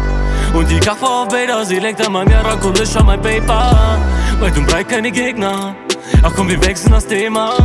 [0.53, 1.65] Und die Kachba auf Bäder.
[1.65, 3.97] Sie legt an meinem Jarak und ich mein Paper.
[4.39, 5.75] Weit und breit keine Gegner.
[6.21, 7.55] Ach komm, wir wechseln das Thema.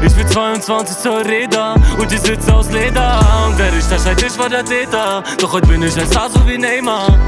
[0.00, 3.20] Ich bin 22 zur Räder und die sitze aus Leder.
[3.46, 5.22] Und der Richter schreit, ich war der Täter.
[5.40, 7.18] Doch heute bin ich ein Star so wie Neymar.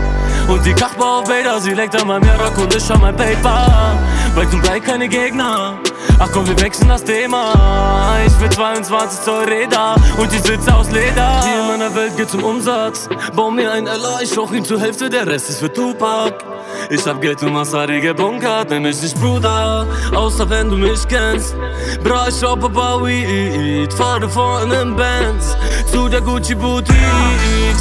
[0.49, 3.99] Und die Kachba auf Bäder, sie legt an meinem Jarak und ich an mein Paper.
[4.35, 5.79] Weit und breit keine Gegner.
[6.19, 8.19] Ach komm, wir wechseln das Thema.
[8.27, 11.43] Ich bin 22 zur Räder und die sitze aus Leder.
[11.43, 13.09] Hier in meiner Welt geht's um Umsatz.
[13.35, 16.50] Bau mir ein LA, ich rauch ihn zur Hälfte, der Rest ist für Tupac.
[16.93, 21.55] Ich hab Geld und Massari gebunkert, nenn mich nicht Bruder, außer wenn du mich kennst.
[22.03, 25.57] Bra, ich raub aber Weed, fahre vor in Benz
[25.93, 26.97] zu der Gucci Boutique.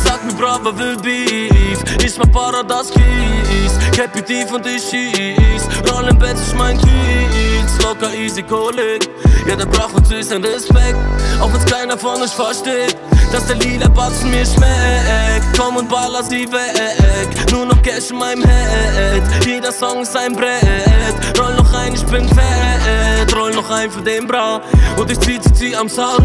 [0.06, 6.18] Sag mir, Brava will Beef, ich mach Paradas Kies, Cappy tief und ich schieß, rollen
[6.20, 9.10] Benz, ich mein Kiez, locker easy Kolik.
[9.48, 10.98] Ja, der braucht uns höchsten Respekt,
[11.42, 12.96] auch wenn's keiner von euch versteht,
[13.32, 15.58] dass der lila Batzen mir schmeckt.
[15.58, 20.36] Komm und baller sie weg, nur noch Cash in meinem Head, jeder Song ist ein
[20.36, 21.16] Brett.
[21.40, 24.62] Roll noch ein, ich bin fett, roll noch ein für den Bra
[24.98, 26.24] und ich zieh, zieh, zieh am Saru.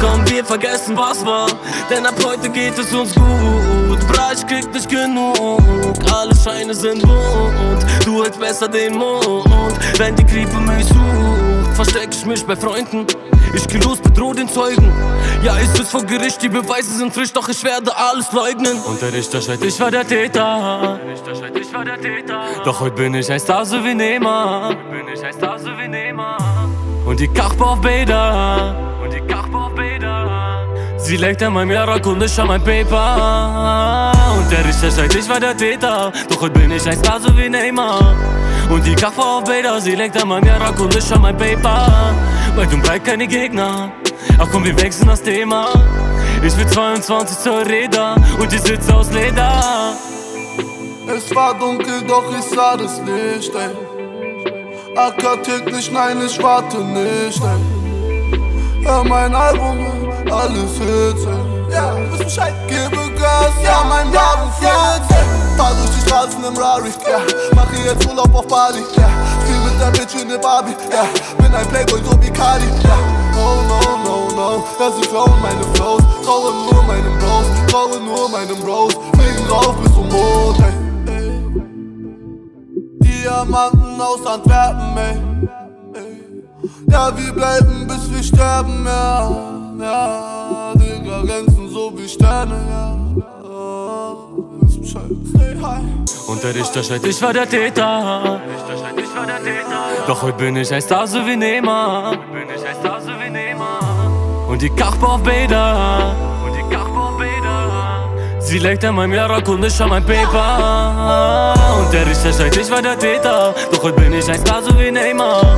[0.00, 1.48] Komm, wir vergessen was war,
[1.88, 4.00] denn ab heute geht es uns gut.
[4.08, 9.78] Bra, ich krieg nicht genug, alle Scheine sind bunt, du hältst besser den Mund.
[9.98, 11.49] Wenn die Creeper mich sucht,
[11.84, 13.06] versteck ich mich bei Freunden.
[13.54, 14.92] Ich geh los, bedroh den Zeugen.
[15.42, 18.78] Ja, ist es vor Gericht, die Beweise sind frisch, doch ich werde alles leugnen.
[18.82, 21.00] Und der Richter schreit, ich war der Täter.
[22.64, 24.76] Doch heute bin ich ein Star so wie Neymar.
[27.06, 28.76] Und die Kachba auf Bäder.
[29.02, 30.66] Und die Kachba auf Bäder.
[30.98, 34.12] Sie legt an meinem Jarak und ich an mein Paper.
[34.36, 36.12] Und der Richter schreit, ich war der Täter.
[36.28, 38.14] Doch heute bin ich ein Star so wie Neymar.
[38.70, 39.80] Und die Kachba auf Bäder.
[39.80, 42.14] Sie legt an meinem Jarak ich an mein Paper.
[42.54, 43.90] Weit und breit keine Gegner.
[44.38, 45.68] Ach komm, wir wechseln das Thema.
[46.42, 49.94] Ich bin 22 zur Räder und die sitze aus Leder.
[51.14, 54.96] Es war dunkel, doch ich sah das Licht, ey.
[54.96, 58.84] Acker täglich, nein, ich warte nicht, ey.
[58.84, 59.78] Hör mein Album,
[60.30, 61.74] alles Hits, ey.
[61.74, 62.54] Ja, du Bescheid.
[62.68, 65.39] Gebe Gas, ja, mein Wagen fährt, ey.
[65.56, 67.20] Fahr durch die Straßen im Rari, ja.
[67.54, 69.08] Mache jetzt Urlaub auf Bali, ja.
[69.42, 71.04] Spiel mit der Bitch in der Barbie, ja.
[71.38, 72.96] Bin ein Playboy, so wie Kali, ja.
[73.36, 78.28] Oh no, no, Augen, dass ich traue meine Flows, traue nur meinem Bros, traue nur
[78.30, 81.32] meinem Bros, fliegen drauf bis zum Mond, ey.
[83.00, 85.16] Diamanten aus Antwerpen, ey,
[85.94, 86.44] ey.
[86.90, 89.30] Ja, wir bleiben bis wir sterben, ja,
[89.78, 93.39] ja, Digga, glänzen so wie Sterne, ja.
[94.96, 98.40] Und der Richter schreit, ich war der Täter.
[100.06, 102.18] Doch heute bin ich ein Star so wie Neymar.
[104.48, 106.14] Und die Kachbar auf Bäder.
[108.40, 111.54] Sie legt an meinem Jarak und ich an mein Paper.
[111.78, 113.54] Und der Richter schreit, ich war der Täter.
[113.70, 115.56] Doch heute bin ich ein Star so wie Neymar.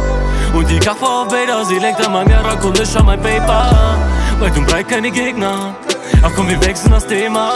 [0.52, 1.64] Und die Kachbar auf Bäder.
[1.64, 3.96] Sie legt an meinem Jarak und ich an mein Paper.
[4.40, 5.74] Weit und breit keine Gegner.
[6.22, 7.52] Ach komm, wir wechseln das Thema.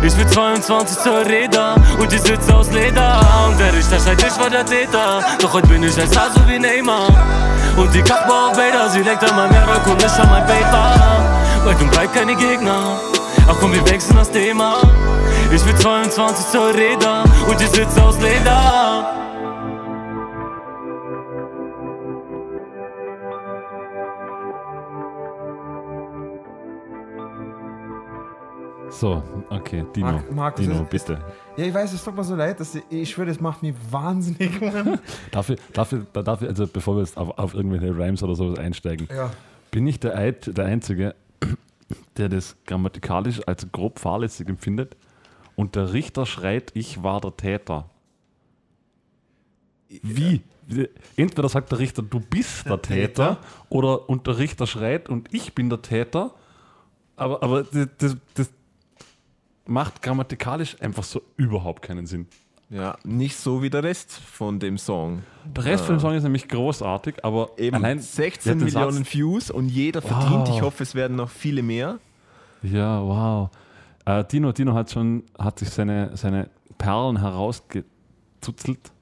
[0.00, 3.20] Ich bin 22 zur Räder und die Sitze aus Leder.
[3.48, 5.20] Und der Richter schreit, ich war der Täter.
[5.40, 7.08] Doch heute bin ich ein Star so wie Neymar.
[7.76, 8.88] Und die Kachbar auf Bäder.
[8.90, 11.64] Sie legt an meinem Jarak und ich an mein Paper.
[11.64, 13.00] Weit und breit keine Gegner.
[13.48, 14.76] Ach komm, wir wechseln das Thema.
[15.52, 18.87] Ich bin 22 zur Räder und die Sitze aus Leder.
[28.98, 30.06] So, okay, Dino.
[30.10, 31.18] Marc- Markus, Dino, bitte.
[31.56, 33.74] Ja, ich weiß, es tut mir so leid, dass ich, ich schwöre, das macht mich
[33.90, 34.50] wahnsinnig.
[35.30, 39.30] Dafür, dafür, dafür, also bevor wir jetzt auf, auf irgendwelche Rhymes oder sowas einsteigen, Ja.
[39.70, 41.14] bin ich der, Eid, der Einzige,
[42.16, 44.96] der das grammatikalisch als grob fahrlässig empfindet
[45.54, 47.88] und der Richter schreit, ich war der Täter.
[49.88, 50.42] Wie?
[51.16, 53.38] Entweder sagt der Richter, du bist der, Täter,
[53.68, 56.34] oder und der Richter schreit und ich bin der Täter,
[57.16, 58.50] aber, aber das, das
[59.68, 62.26] macht grammatikalisch einfach so überhaupt keinen Sinn.
[62.70, 65.22] Ja, nicht so wie der Rest von dem Song.
[65.56, 69.14] Der Rest von dem Song ist nämlich großartig, aber Eben allein 16 der Millionen Satz-
[69.14, 70.48] Views und jeder verdient.
[70.48, 70.56] Wow.
[70.56, 71.98] Ich hoffe, es werden noch viele mehr.
[72.62, 73.50] Ja, wow.
[74.04, 78.92] Äh, Dino, Dino hat schon, hat sich seine, seine Perlen herausgezuzelt.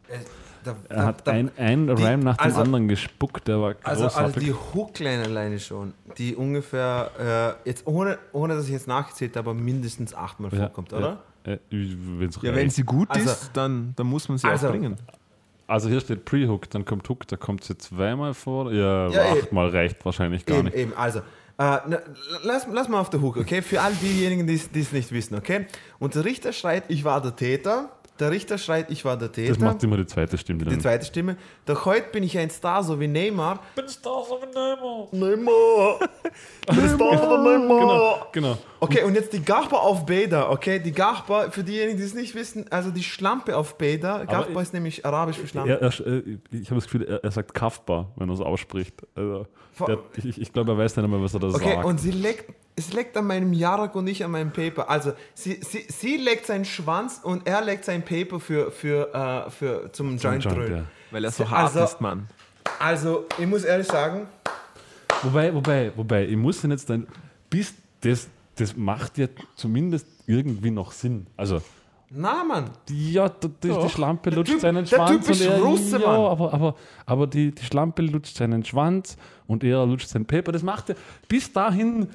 [0.66, 4.04] Da, Er hat ein, ein die- Rhyme nach dem also- anderen gespuckt, der war Also,
[4.04, 4.44] also großartig.
[4.44, 9.50] die Hookline alleine schon, die ungefähr, äh, jetzt ohne, ohne dass ich jetzt nachgezählt habe,
[9.50, 11.18] aber mindestens achtmal ja, vorkommt, oder?
[11.46, 14.66] Ja, äh, wenn's Ja, wenn sie gut Also- ist, dann, dann muss man sie Also-
[14.66, 14.96] auch bringen.
[15.68, 18.72] also hier steht Pre-Hook, dann kommt Hook, da kommt sie zweimal vor.
[18.72, 20.76] Ja, Ja, achtmal reicht wahrscheinlich gar Eben, nicht.
[20.76, 21.20] eben, also.
[21.58, 21.98] Äh, na,
[22.44, 23.62] lass, lass mal auf der Hook, okay?
[23.62, 25.64] Für all diejenigen, die es nicht wissen, okay?
[25.98, 27.88] Und der Richter schreit, ich war der Täter.
[28.18, 29.52] Der Richter schreit, ich war der Täter.
[29.52, 30.64] Das macht immer die zweite Stimme.
[30.64, 30.80] die dann.
[30.80, 31.36] zweite Stimme.
[31.66, 33.60] Doch heute bin ich ein Star, so wie Neymar.
[33.74, 35.08] Bin Star, so wie Neymar.
[35.12, 35.98] Neymar.
[36.66, 37.78] Bin Star, so wie Neymar.
[37.80, 38.58] Genau, genau.
[38.80, 40.78] Okay, und jetzt die Garpa auf Beda, okay?
[40.78, 44.24] Die Garpa, für diejenigen, die es nicht wissen, also die Schlampe auf Beda.
[44.24, 45.70] Garpa ich- ist nämlich arabisch für Schlampe.
[45.72, 48.94] Er, er, äh, ich habe das Gefühl, er, er sagt Kaffbar, wenn er es ausspricht.
[49.14, 49.46] Also,
[49.86, 51.84] der, ich, ich glaube, er weiß nicht einmal, was er da Okay, sagt.
[51.84, 54.88] und sie leckt, es leckt an meinem Jarak und nicht an meinem Paper.
[54.90, 59.12] Also sie, sie, sie leckt seinen Schwanz und er leckt sein Paper für, für,
[59.46, 60.76] äh, für zum Joint, Joint, drücken.
[60.76, 60.84] ja.
[61.10, 62.28] Weil er so hart Also- ist, Mann.
[62.78, 64.26] Also ich muss ehrlich sagen,
[65.22, 67.06] Wobei, wobei, wobei, ich muss denn jetzt dann,
[67.48, 67.72] bis
[68.02, 71.26] das, das macht ja zumindest irgendwie noch Sinn.
[71.38, 71.62] Also,
[72.10, 75.52] na Mann, ja, die, die, die Schlampe lutscht Typ- seinen der Schwanz Typ ist und
[75.52, 76.20] er, Russe, ja, Mann.
[76.26, 76.74] aber, aber,
[77.06, 79.16] aber die, die Schlampe lutscht seinen Schwanz
[79.46, 80.52] und er lutscht sein Paper.
[80.52, 80.96] Das macht er
[81.28, 82.08] bis dahin,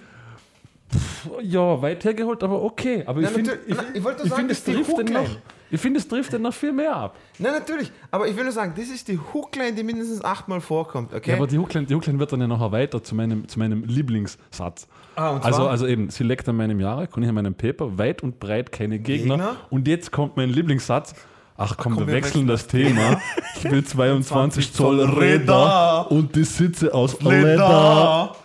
[1.42, 3.04] ja, weit hergeholt, aber okay.
[3.06, 5.22] Aber ich Ja, finde, ich, ich wollte ich sagen, finde, das es trifft den noch,
[5.22, 5.42] Hookline.
[5.70, 7.16] ich finde, es trifft den noch viel mehr ab.
[7.40, 11.14] na natürlich, aber ich will nur sagen, das ist die Hookline, die mindestens achtmal vorkommt,
[11.14, 11.32] okay?
[11.32, 13.84] Ja, aber die Hookline, die Hookline wird dann ja noch erweitert zu meinem, zu meinem
[13.84, 14.88] Lieblingssatz.
[15.16, 18.24] Ah, also, also eben, sie leckt an meinem Jahre, und ich an meinem Paper, weit
[18.24, 19.36] und breit keine Gegner.
[19.38, 19.56] Gegner?
[19.70, 21.14] Und jetzt kommt mein Lieblingssatz.
[21.58, 23.22] Ach komm, komm, wir wir wechseln wechseln das Thema.
[23.58, 28.36] Ich will 22 Zoll Räder und die Sitze aus Leder.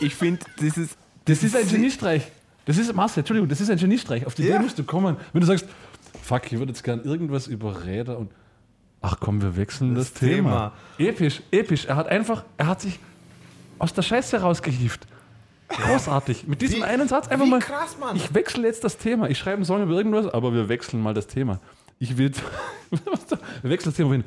[0.00, 0.96] Ich finde, das ist.
[1.26, 2.30] Das ist ein Geniestreich.
[2.64, 4.26] Das ist Masse, Entschuldigung, das ist ein Geniestreich.
[4.26, 5.16] Auf die Idee musst du kommen.
[5.32, 5.66] Wenn du sagst,
[6.22, 8.30] fuck, ich würde jetzt gern irgendwas über Räder und
[9.00, 10.72] ach komm, wir wechseln das, Thema.
[10.98, 11.86] Episch, episch.
[11.86, 12.98] Er hat einfach, er hat sich
[13.78, 15.06] aus der Scheiße rausgehieft.
[15.68, 16.46] Großartig.
[16.46, 17.60] Mit diesem Wie- einen Satz einfach mal.
[17.60, 18.16] krass, Mann.
[18.16, 19.28] Ich wechsle jetzt das Thema.
[19.30, 21.60] Ich schreibe einen Song über irgendwas, aber wir wechseln mal das Thema.
[21.98, 22.32] Ich will.
[22.90, 24.24] wir wechseln das Thema hin.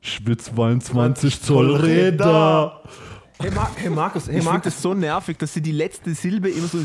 [0.00, 2.82] Schwitz 22 Zoll Räder.
[3.38, 6.14] Hey, Mar hey Markus, hey Ich finde Markus, das so nervig, dass sie die letzte
[6.14, 6.78] Silbe immer so,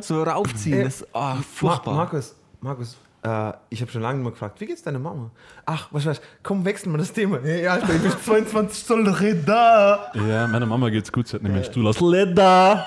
[0.00, 0.80] so raufziehen.
[0.80, 1.94] Äh, Das, Ma furchtbar.
[1.94, 5.30] Markus, Markus, äh, ich habe schon lange mal gefragt, wie geht's deiner Mama?
[5.66, 7.38] Ach, was weiß komm, wechseln wir das Thema.
[7.42, 10.12] Hey, Alter, ich bin 22 Zoll Räder.
[10.28, 11.28] Ja, meiner Mama geht's gut.
[11.28, 12.86] Sie hat nämlich einen Stuhl aus Leder.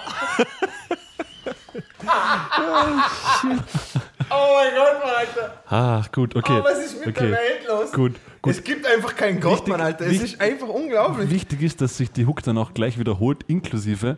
[4.34, 5.54] Oh mein Gott, Alter.
[5.68, 6.60] Ach, gut, okay.
[6.62, 7.30] Oh, was ist mit okay.
[7.30, 7.92] der Welt los?
[7.92, 8.16] Gut,
[8.48, 10.06] Es gibt einfach keinen Gott, Wichtig- Mann, Alter.
[10.06, 11.30] Es wichtig- ist einfach unglaublich.
[11.30, 14.18] Wichtig ist, dass sich die Hook dann auch gleich wiederholt, inklusive,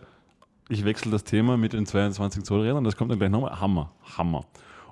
[0.70, 3.92] ich wechsle das Thema mit den 22 Zoll Rädern, das kommt dann gleich nochmal, Hammer,
[4.18, 4.46] Hammer.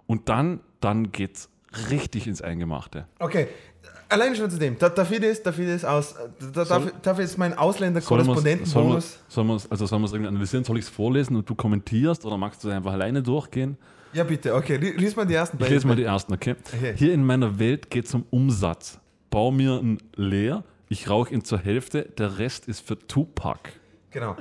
[0.05, 1.49] Und dann, dann geht's
[1.89, 3.07] richtig ins Eingemachte.
[3.19, 3.47] Okay,
[4.09, 4.77] alleine schon zu dem.
[4.77, 6.15] Da, dafür, ist, dafür ist aus.
[6.53, 9.19] Da, dafür, dafür ist mein Ausländer-Korrespondentenbonus.
[9.29, 10.63] Sollen wir es also sollen irgendwie analysieren?
[10.65, 13.77] Soll ich es vorlesen und du kommentierst oder magst du es einfach alleine durchgehen?
[14.13, 14.75] Ja, bitte, okay.
[14.75, 16.55] li- Lies mal die ersten Ich lese mal die ersten, okay?
[16.75, 16.93] Okay.
[16.97, 18.99] Hier in meiner Welt geht es um Umsatz.
[19.31, 23.71] Bau mir ein Leer, ich rauche ihn zur Hälfte, der Rest ist für Tupac.
[24.11, 24.35] Genau.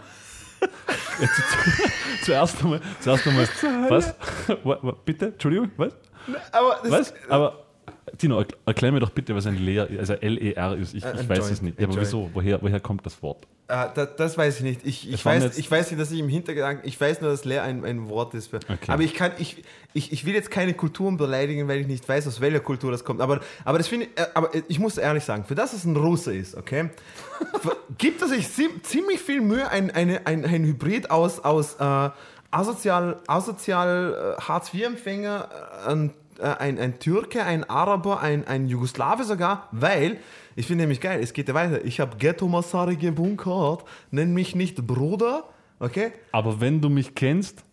[2.24, 3.49] Zuerst einmal, zuerst einmal,
[3.88, 4.14] was?
[4.64, 5.95] Wa- wa- Bitte, Entschuldigung, was?
[6.53, 7.14] Aber das, Was?
[7.28, 7.64] Aber,
[8.21, 10.95] Tino, erkl- erklär mir doch bitte, was ein Leer, also L-E-R ist.
[10.95, 11.81] Ich, Äh, ich weiß es nicht.
[11.81, 12.31] Ja, aber wieso?
[12.35, 13.47] Woher, woher kommt das Wort?
[13.68, 14.81] äh, da, das weiß ich nicht.
[14.85, 16.87] Ich, ich, weiß, ich weiß nicht, dass ich im Hintergedanken.
[16.87, 18.53] Ich weiß nur, dass Leer ein, ein Wort ist.
[18.53, 18.77] Okay.
[18.89, 19.62] Aber ich, kann, ich,
[19.95, 23.05] ich, ich will jetzt keine Kulturen beleidigen, weil ich nicht weiß, aus welcher Kultur das
[23.05, 23.21] kommt.
[23.21, 25.97] Aber, aber, das finde ich, äh, aber ich muss ehrlich sagen, für das es ein
[25.97, 26.91] Russe ist, okay,
[27.99, 32.11] gibt es sich zie- ziemlich viel Mühe, ein, eine, ein, ein Hybrid aus, aus äh,
[32.51, 35.49] asozial, asozial äh, Hartz-IV-Empfänger,
[35.87, 40.18] ein, äh, ein, ein Türke, ein Araber, ein, ein Jugoslawe sogar, weil,
[40.57, 41.84] ich finde nämlich geil, es geht ja weiter.
[41.84, 45.45] Ich habe Ghetto-Massari gebunkert, nenn mich nicht Bruder,
[45.78, 46.12] okay?
[46.32, 47.64] Aber wenn du mich kennst,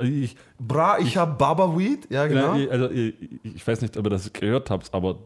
[0.00, 2.54] ich, Bra, ich, habe Baba Weed, ja genau.
[2.54, 5.18] Ja, ich- also ich, ich weiß nicht, ob ihr das gehört habt, aber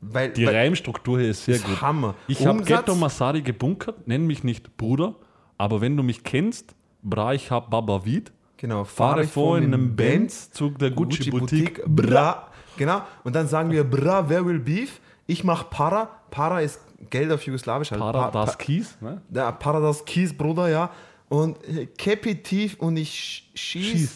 [0.00, 1.80] weil, die weil, Reimstruktur hier ist sehr ist gut.
[1.82, 2.14] Hammer.
[2.28, 5.14] Ich habe Ghetto Masari gebunkert, nenn mich nicht Bruder,
[5.58, 9.96] aber wenn du mich kennst, bra, ich hab Baba Weed, Genau, fahre vor in einem
[9.96, 12.48] Benz zu der Gucci, Boutique, Bra.
[12.76, 13.02] Genau.
[13.24, 15.00] Und dann sagen wir Bra, wer will Beef?
[15.26, 16.06] Ich mach Para.
[16.30, 16.80] Para ist
[17.10, 17.90] Geld auf Jugoslawisch.
[17.92, 18.00] halt.
[18.00, 19.22] Para Pa- das Pa- Kies, ne?
[19.32, 20.90] Ja, Para das Kies, Bruder, ja.
[21.28, 23.10] Und äh, Käppi tief und ich
[23.54, 24.14] sch- schieß, Schieß.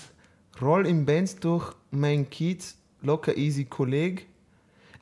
[0.60, 4.26] roll im Benz durch mein Kiez, locker easy Kolleg.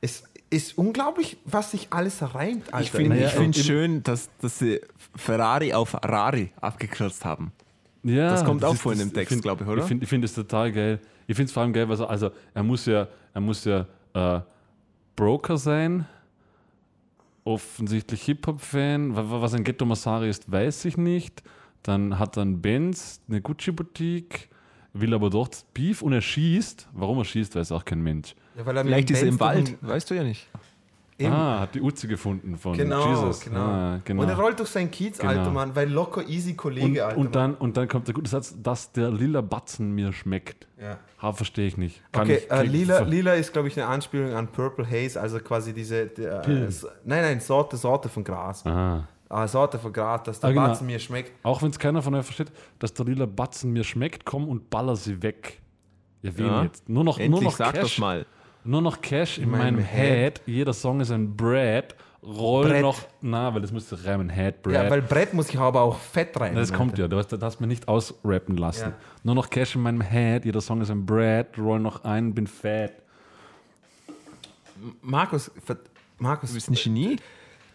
[0.01, 2.83] Es ist unglaublich, was sich alles reimt, Alter.
[2.83, 4.81] Ich finde ich find schön, dass, dass sie
[5.15, 7.51] Ferrari auf Rari abgekürzt haben.
[8.03, 9.81] Ja, Das kommt auch ist- vor in dem das- Text, find- glaub ich, oder?
[9.81, 10.99] Ich finde find das total geil.
[11.27, 13.85] Ich finde es vor allem geil, weil er, also er muss ja, er muss ja
[14.13, 14.39] äh,
[15.15, 16.05] Broker sein,
[17.43, 19.15] offensichtlich Hip-Hop-Fan.
[19.15, 21.43] Wa- wa- Was ein Ghetto Masari ist, weiß ich nicht.
[21.83, 24.49] Dann hat er einen Benz, eine Gucci-Boutique,
[24.93, 26.89] will aber dort Beef und er schießt.
[26.93, 28.35] Warum er schießt, weiß auch kein Mensch.
[28.55, 30.47] Ja, er Vielleicht ist er im Wald, weißt du ja nicht.
[31.21, 31.33] Eben.
[31.33, 33.41] Ah, hat die Uzi gefunden von Genau, Jesus.
[33.41, 33.59] genau.
[33.59, 34.23] Ah, genau.
[34.23, 35.31] Und er rollt durch sein Kiez, Genau.
[35.31, 38.29] Alter Mann, weil locker easy Kollege, und, Alter und, dann, und dann kommt der gute
[38.29, 40.67] Satz, dass der lila Batzen mir schmeckt.
[40.81, 40.97] Ja.
[41.21, 42.01] Ha, verstehe ich nicht.
[42.11, 45.39] Kann Okay, ich, äh, lila, lila ist, glaube ich, eine Anspielung an Purple Haze, also
[45.39, 46.07] quasi diese.
[46.07, 46.69] Der, äh,
[47.05, 48.65] nein, nein, Sorte, Sorte von Gras.
[48.65, 49.07] Aha.
[49.29, 50.67] Ah, Sorte von Gras, dass der Ah, genau.
[50.67, 51.31] Batzen mir schmeckt.
[51.43, 54.69] Auch wenn es keiner von euch versteht, dass der lila Batzen mir schmeckt, komm und
[54.69, 55.61] baller sie weg.
[56.23, 56.63] Ja, wen Ja.
[56.63, 56.89] jetzt?
[56.89, 57.81] Nur noch, Endlich nur noch sag Cash.
[57.81, 58.25] das mal.
[58.63, 60.41] Nur noch Cash in, meinem meinem Head.
[60.45, 61.95] Jeder Song ist ein Bread.
[62.23, 62.81] Roll Brett.
[62.83, 62.99] noch.
[63.21, 64.29] Na, weil das müsste reimen.
[64.29, 64.75] Head, Bread.
[64.75, 66.53] Ja, weil Brett muss ich aber auch fett rein.
[66.53, 68.89] das kommt ja, du hast, das hast mir nicht ausrappen lassen.
[68.89, 68.93] Ja.
[69.23, 72.45] Nur noch Cash in meinem Head, jeder Song ist ein Bread, roll noch ein, bin
[72.45, 72.91] fat.
[75.01, 75.51] Markus,
[76.19, 77.17] Markus, Du bist ein Genie.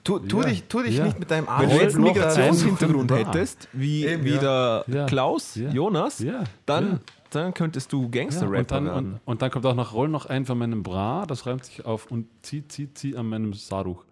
[0.05, 1.05] tu, tu dich, tu dich Ja.
[1.05, 1.73] nicht mit deinem Wenn Arsch.
[1.75, 4.39] du jetzt einen Migrationshintergrund hättest, wie, Eben, wie ja.
[4.85, 5.07] der Ja.
[5.07, 5.71] Klaus, Ja.
[5.71, 6.45] Jonas, Ja.
[6.67, 6.99] dann, Ja.
[7.31, 9.13] Dann könntest du Ja, Gangster-Rapper und, dann, werden.
[9.15, 11.85] und, und dann kommt auch noch Roll noch ein von meinem Bra, das reimt sich
[11.85, 14.05] auf und zieh, zieh, zieh an meinem Saruch.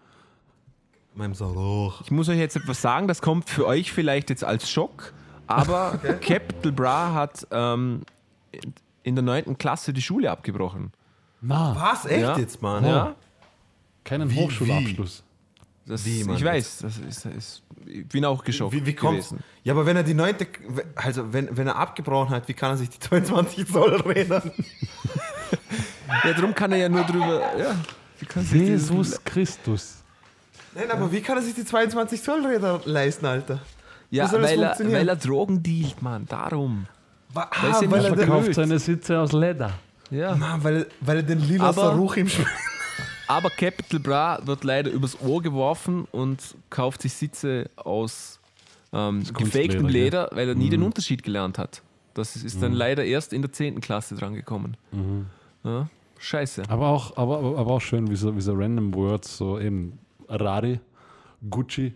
[1.15, 2.01] Meinem Saruch.
[2.03, 5.13] Ich muss euch jetzt etwas sagen, das kommt für euch vielleicht jetzt als Schock,
[5.47, 8.03] aber Capital Bra hat ähm,
[9.03, 9.59] in der 9.
[9.59, 10.93] Klasse die Schule abgebrochen.
[11.41, 12.07] Na, Was?
[12.07, 12.39] Echt Ja.
[12.39, 12.85] jetzt, Mann?
[12.85, 13.15] Ja,
[14.05, 15.24] keinen Wie- Hochschulabschluss.
[15.87, 16.37] Das, Wie, Mann?
[16.37, 19.29] ich weiß, das ist, das ist, ich bin auch geschockt Wie, wie kommt's?
[19.31, 19.45] gewesen.
[19.65, 20.47] Ja, aber wenn er die neunte,
[20.97, 24.51] also wenn, wenn er abgebrochen hat, wie kann er sich die 22 Zoll rädern?
[26.25, 27.75] Ja, darum kann er ja nur drüber, ja,
[28.21, 29.97] wie kann sich dieses- Jesus Christus.
[30.75, 33.61] Nein, aber wie kann er sich die 22 Zoll Räder leisten, Alter?
[34.11, 36.87] Ja, weil er, weil er Drogen dealt, Mann, darum.
[37.33, 38.55] Weil Ah, sie weil, nicht er den, verkauft.
[38.55, 39.73] seine Sitze aus Leder.
[40.11, 40.35] Ja.
[40.35, 42.47] Mann, weil, weil er den lila Saruch im Spiel.
[43.27, 48.39] Aber Capital Bra wird leider übers Ohr geworfen und kauft sich Sitze aus
[48.93, 51.83] ähm, gefaktem Leder, weil er nie den Unterschied gelernt hat.
[52.15, 53.81] Das ist dann leider erst in der 10.
[53.81, 54.77] Klasse dran gekommen.
[55.65, 56.63] Ja, scheiße.
[56.69, 59.99] Aber auch, aber, aber auch schön, wie so, wie so random Words, so eben
[60.29, 60.79] Rari,
[61.51, 61.93] Gucci,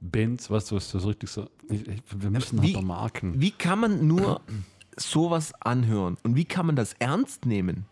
[0.00, 1.48] Benz, weißt du, was das richtig so.
[1.68, 3.38] Ich, ich, wir müssen wie- aber Marken.
[3.40, 4.40] Wie kann man nur
[4.96, 7.84] sowas anhören und wie kann man das ernst nehmen?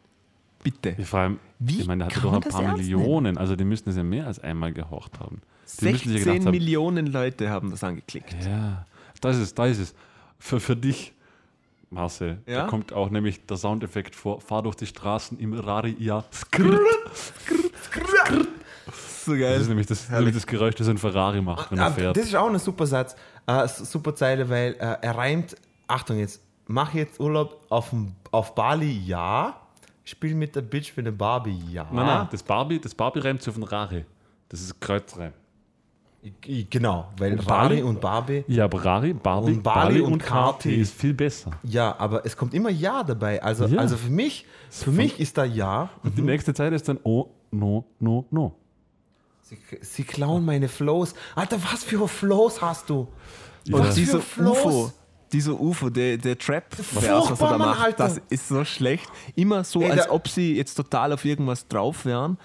[0.70, 0.94] Bitte.
[0.98, 3.64] Ich, vor allem, Wie ich meine, der hatte doch ein das paar Millionen, also die
[3.64, 5.40] müssten es ja mehr als einmal gehorcht haben.
[5.80, 8.34] Die müssen sich ja 16 gedacht haben, Millionen Leute haben das angeklickt.
[8.44, 8.84] Ja,
[9.20, 9.94] das ist, da ist es.
[10.38, 11.12] Für, für dich,
[11.90, 12.62] Marcel, Ja?
[12.62, 14.40] da kommt auch nämlich der Soundeffekt vor.
[14.40, 16.24] Fahr durch die Straßen im Rari, ja.
[16.32, 16.78] Skrrt.
[19.24, 19.60] so Das geil.
[19.60, 22.16] ist nämlich das, nämlich das Geräusch, das ein Ferrari macht, wenn er Ah, fährt.
[22.16, 23.16] Das ist auch ein super Satz,
[23.46, 25.56] äh, super Zeile, weil äh, er reimt,
[25.86, 27.92] Achtung jetzt, mach jetzt Urlaub auf,
[28.30, 29.60] auf Bali, ja.
[30.08, 31.84] Spiel mit der Bitch für eine Barbie, ja.
[31.92, 34.04] Nein, nein, das Barbie, das Barbie reimt sich auf den Rari.
[34.48, 35.32] Das ist Kreuzreim.
[36.68, 37.82] Genau, weil Und Rari Bali?
[37.82, 40.74] und Barbie, Ja, aber Rari, Barbie, Und Bali und Kati Kati.
[40.80, 41.52] ist viel besser.
[41.62, 43.40] ja, aber es kommt immer Ja dabei.
[43.42, 43.78] Also, Ja.
[43.78, 45.90] also für mich, für mich ist da Ja.
[46.02, 48.56] Und die nächste Zeit ist dann Oh, no, no, no.
[49.42, 51.14] Sie, sie klauen meine Flows.
[51.36, 53.06] Alter, was für Flows hast du?
[53.70, 54.58] Und Was dieser für Flows?
[54.64, 54.92] UFO,
[55.32, 58.04] dieser UFO, der, der Trap, Furchtbar, was er da Mann, macht, Alter.
[58.04, 59.08] das ist so schlecht.
[59.34, 62.38] Immer so, Ey, als ob sie jetzt total auf irgendwas drauf wären.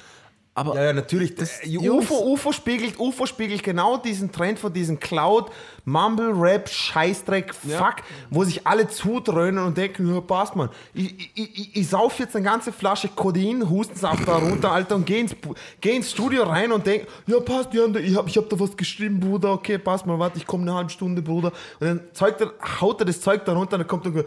[0.55, 1.33] Aber Ja, ja, natürlich.
[1.33, 5.49] Das, Jungs- UFO, UFO spiegelt, UFO spiegelt genau diesen Trend von diesem Cloud,
[5.83, 7.95] Mumble Rap, Scheißdreck, Fuck,
[8.29, 10.69] wo sich alle zudröhnen und denken, ja, passt man.
[10.93, 15.07] Ich, ich, ich, ich sauf jetzt eine ganze Flasche Codein, Hustensaft da runter, Alter, und
[15.07, 15.35] geh ins,
[15.81, 18.77] geh ins Studio rein und denk, ja, passt, da, ich hab, ich hab da was
[18.77, 21.51] geschrieben, Bruder, okay, passt mal, warte, ich komme eine halbe Stunde, Bruder.
[21.79, 24.23] Und dann zeugt er, haut er das Zeug da runter und dann kommt er,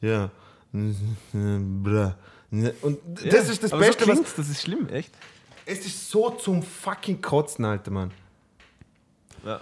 [0.00, 0.30] ja,
[1.22, 2.16] bra.
[2.50, 5.12] Und das ist das Beste, so was, das ist schlimm, echt.
[5.66, 8.10] es ist so zum fucking Kotzen, Alter, Mann.
[9.44, 9.60] Ja.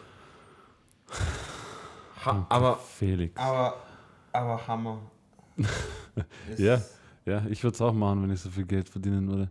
[2.24, 3.37] Ha, aber, Felix.
[3.37, 3.82] aber,
[4.32, 5.01] aber Hammer.
[6.57, 6.80] Ja,
[7.26, 9.51] ja, ich würde es auch machen, wenn ich so viel Geld verdienen würde.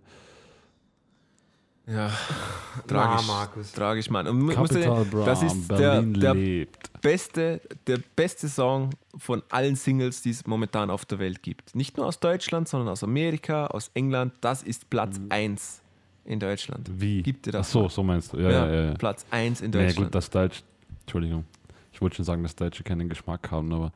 [1.88, 2.12] Ja,
[2.88, 3.72] tragisch, Markus.
[3.72, 4.28] tragisch, Mann.
[4.28, 7.02] Und Capital Bra, das ist der, Berlin der lebt.
[7.02, 11.76] beste, der beste Song von allen Singles, die es momentan auf der Welt gibt.
[11.76, 14.34] Nicht nur aus Deutschland, sondern aus Amerika, aus England.
[14.42, 15.82] Das ist Platz 1
[16.26, 16.90] in Deutschland.
[16.90, 17.02] Mhm.
[17.02, 17.22] Wie?
[17.22, 17.68] Gibt dir das?
[17.68, 17.90] Ach so, mal?
[17.90, 18.38] so meinst du.
[18.38, 18.86] Ja, Ja, ja, ja.
[18.88, 18.94] ja.
[18.96, 19.96] Platz 1 in Deutschland.
[20.08, 20.64] gut, das Deutsch.
[21.02, 21.46] Entschuldigung.
[21.94, 23.92] Ich wollte schon sagen, dass Deutsche keinen Geschmack haben, aber.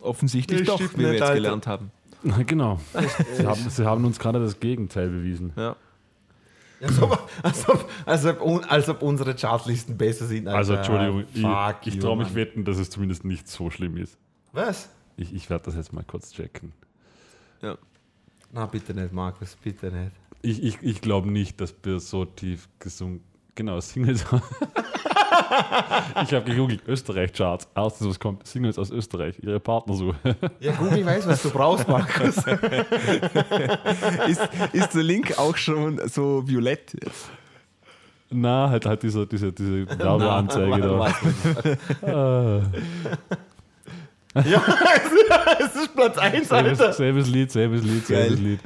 [0.00, 1.34] Offensichtlich doch, wie wir jetzt Alter.
[1.34, 1.92] gelernt haben.
[2.46, 2.80] genau.
[3.36, 5.52] sie, haben, sie haben uns gerade das Gegenteil bewiesen.
[5.56, 5.76] Ja.
[6.82, 10.48] Als ob, als, ob, als, ob, als ob unsere Chartlisten besser sind.
[10.48, 10.58] Alter.
[10.58, 14.18] Also, Entschuldigung, Fuck ich, ich traue mich wetten, dass es zumindest nicht so schlimm ist.
[14.52, 14.88] Was?
[15.16, 16.72] Ich, ich werde das jetzt mal kurz checken.
[17.60, 17.78] Ja.
[18.52, 20.12] Na, bitte nicht, Markus, bitte nicht.
[20.42, 23.22] Ich, ich, ich glaube nicht, dass wir so tief gesungen.
[23.54, 24.24] Genau, Singles.
[26.22, 27.68] ich habe gegoogelt, Österreich-Charts.
[27.74, 30.16] Erstes, was kommt, Singles aus Österreich, ihre Partnersuche.
[30.60, 32.36] Ja, Google weiß, was du brauchst, Markus.
[34.28, 37.30] Ist, ist der Link auch schon so violett jetzt?
[38.30, 41.12] Na, halt, halt diese, diese, diese Werbeanzeige da.
[44.44, 44.62] ja,
[45.60, 46.92] es ist Platz 1, Selbes, Alter.
[46.94, 48.38] selbes Lied, selbes Lied, selbes Geil.
[48.38, 48.60] Lied.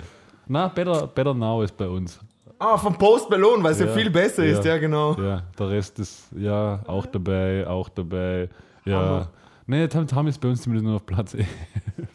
[0.46, 2.20] Na, Better, Better Now ist bei uns.
[2.58, 4.72] Ah, vom Post Malone, weil es ja, Ja, viel besser ist, ja.
[4.72, 5.14] ja, genau.
[5.20, 8.48] Ja, der Rest ist ja auch dabei, auch dabei.
[8.84, 8.98] Ja.
[8.98, 9.28] Hammer.
[9.66, 11.46] Nee, Tam Tam ist bei uns zumindest nur auf Platz 11.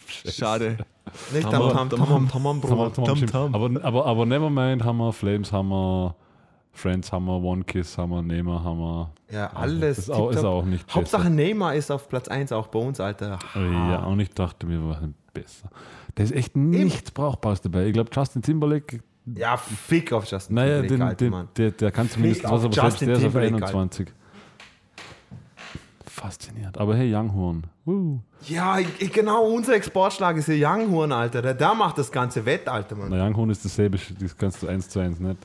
[0.08, 0.78] Schade.
[1.34, 2.94] Nicht Tam, Tam Tam Tam, Tam Tam Tam Tam, Bruder.
[2.94, 3.36] Tam, stimmt.
[3.36, 6.16] Aber, aber, aber Nevermind haben wir, Flames haben wir,
[6.72, 9.12] Friends haben wir, One Kiss haben wir, Neymar haben wir.
[9.32, 9.98] Ja, alles.
[9.98, 11.36] Das ist auch, ist auch nicht Hauptsache besser.
[11.36, 13.38] Neymar ist auf Platz 1 auch bei uns, Alter.
[13.56, 15.70] Ja, und ich dachte mir, wir waren besser.
[16.16, 17.88] Da ist echt nichts Brauchbares dabei.
[17.88, 19.02] Ich glaube, Justin Timberlake,
[19.36, 21.48] Ja, fick auf Justin naja, Timberlake, den, Alter, Mann.
[21.58, 24.08] der, der kann zumindest was, aber selbst Justin der ist auf Timberlake, 21.
[26.06, 26.78] Fasziniert.
[26.78, 27.64] Aber hey, Younghorn.
[27.86, 28.20] Uh.
[28.48, 31.42] Ja, ich, genau, unser Exportschlag ist der Younghorn, Alter.
[31.42, 33.10] Der, der macht das ganze Wett, Alter, Mann.
[33.10, 35.38] Na, Younghorn ist dasselbe, das kannst du eins zu eins nicht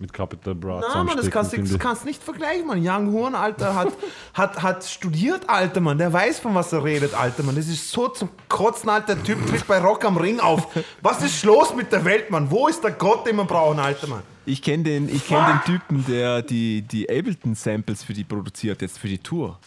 [0.00, 2.78] mit Capital Bra Na, Mann, das kannst du das kannst nicht vergleichen, Mann.
[2.82, 3.92] Young Horn, Alter, hat,
[4.34, 5.98] hat, hat studiert, Alter, Mann.
[5.98, 7.54] Der weiß, von was er redet, Alter, Mann.
[7.54, 9.14] Das ist so zum Kotzen, Alter.
[9.14, 10.68] Der Typ tritt bei Rock am Ring auf.
[11.02, 12.50] Was ist los mit der Welt, Mann?
[12.50, 14.22] Wo ist der Gott, den wir brauchen, Alter, Mann?
[14.46, 18.98] Ich kenne den, ich kenn den Typen, der die, die Ableton-Samples für die produziert, jetzt
[18.98, 19.58] für die Tour.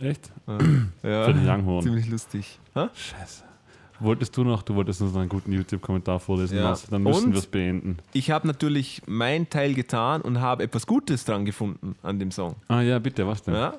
[0.00, 0.32] Echt?
[0.48, 1.84] Ja, Für den Younghorn.
[1.84, 2.58] Ziemlich lustig.
[2.74, 2.90] Ha?
[2.92, 3.44] Scheiße.
[4.02, 6.70] Wolltest du noch, du wolltest uns einen guten YouTube-Kommentar vorlesen Ja.
[6.70, 7.98] lassen, dann müssen wir es beenden.
[8.12, 12.56] Ich habe natürlich meinen Teil getan und habe etwas Gutes dran gefunden an dem Song.
[12.68, 13.54] Ah ja, bitte, was denn?
[13.54, 13.74] Ja?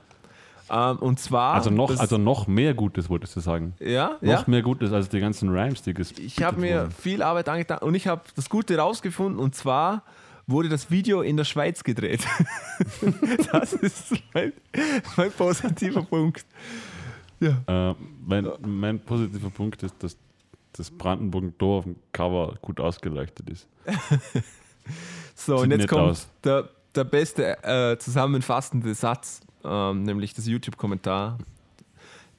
[0.70, 1.56] Ähm, und zwar.
[1.56, 3.74] Also, noch, also noch mehr Gutes, wolltest du sagen.
[3.80, 4.44] ja, Noch ja.
[4.48, 6.92] mehr Gutes als die ganzen Rhymes, die Ich habe mir wurden.
[6.92, 10.04] viel Arbeit angetan und ich habe das Gute rausgefunden und zwar
[10.48, 12.26] wurde das Video in der Schweiz gedreht.
[13.52, 14.54] das ist mein,
[15.18, 16.46] mein positiver Punkt.
[17.44, 17.92] Ja.
[17.92, 20.18] Äh, mein, mein positiver Punkt ist, dass
[20.74, 23.68] das Brandenburger Tor auf dem Cover gut ausgeleuchtet ist.
[25.36, 31.38] So, Sieht und jetzt kommt der, der beste äh, zusammenfassende Satz, ähm, nämlich das YouTube-Kommentar.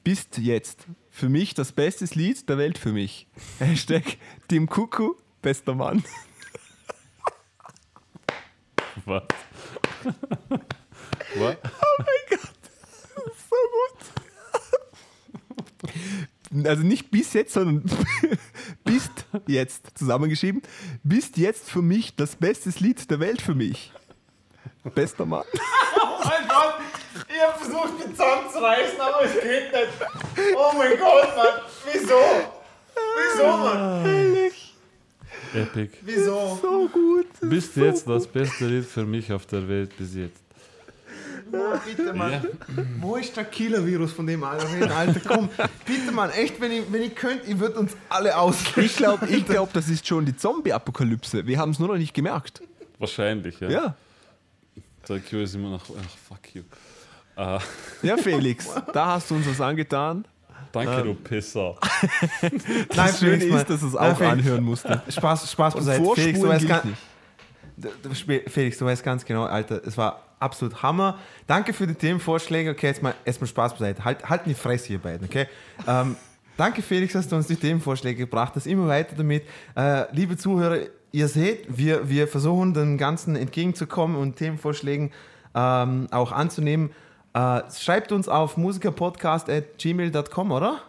[0.04, 3.26] Bist jetzt für mich das beste Lied der Welt für mich.
[3.58, 4.16] Hashtag
[4.48, 6.04] Tim Kuku, bester Mann.
[9.06, 9.24] Was?
[11.36, 11.56] Was?
[16.64, 17.84] Also nicht bis jetzt, sondern
[18.84, 20.62] bist jetzt zusammengeschrieben.
[21.02, 23.92] Bist jetzt für mich das beste Lied der Welt für mich.
[24.94, 25.44] Bester Mann.
[25.96, 26.74] Oh mein Gott,
[27.28, 30.56] ich hab versucht, den Zahn zu reißen, aber es geht nicht.
[30.56, 31.60] Oh mein Gott, Mann.
[31.92, 32.18] Wieso?
[33.16, 34.50] Wieso, Mann?
[35.54, 35.98] Epic.
[36.00, 36.58] Wieso?
[36.60, 37.26] So gut.
[37.42, 40.43] Bist jetzt das beste Lied für mich auf der Welt bis jetzt.
[41.56, 42.46] Oh, bitte, Mann.
[43.00, 44.96] Wo ist der Killer-Virus von dem Alter?
[44.96, 45.48] Alter, komm.
[45.86, 46.30] Bitte, Mann.
[46.30, 48.84] Echt, wenn ich, wenn ich könnte, ich würde uns alle auslöschen.
[48.84, 51.46] Ich glaube, ich glaub, das ist schon die Zombie-Apokalypse.
[51.46, 52.62] Wir haben es nur noch nicht gemerkt.
[52.98, 53.68] Wahrscheinlich, ja.
[53.70, 53.94] Ja.
[55.08, 56.62] Der Q ist immer noch, ach, fuck you.
[57.36, 57.58] Äh,
[58.02, 60.24] Ja, Felix, da hast du uns was angetan.
[60.72, 61.74] danke, du Pisser.
[62.40, 62.52] Nein,
[62.94, 64.32] Das Schöne ist, dass es Nein, auch Felix.
[64.32, 65.02] anhören musste.
[65.08, 66.04] Spaß, Spaß beiseite.
[66.14, 66.96] Felix, du weißt, ganz, nicht.
[68.46, 71.18] Felix, du weißt ganz genau, Alter, es war absolut Hammer.
[71.46, 72.70] Danke für die Themenvorschläge.
[72.70, 74.04] Okay, jetzt mal erstmal Spaß beiseite.
[74.04, 75.46] Halt, halten die Fresse, ihr beiden, okay?
[75.86, 76.16] Ähm,
[76.56, 78.66] danke, Felix, dass du uns die Themenvorschläge gebracht hast.
[78.66, 79.44] Immer weiter damit.
[79.76, 80.78] Äh, liebe Zuhörer,
[81.10, 85.10] ihr seht, wir, wir versuchen dem Ganzen entgegenzukommen und Themenvorschlägen
[85.54, 86.90] ähm, auch anzunehmen.
[87.32, 90.82] Äh, schreibt uns auf musikerpodcast.gmail.com, oder?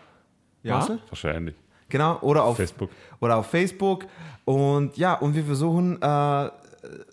[0.62, 0.78] Ja.
[0.78, 1.00] Marcel?
[1.10, 1.56] Wahrscheinlich.
[1.90, 2.90] Genau, oder auf Facebook.
[3.20, 4.06] Oder auf Facebook.
[4.44, 6.50] Und ja, und wir versuchen, äh,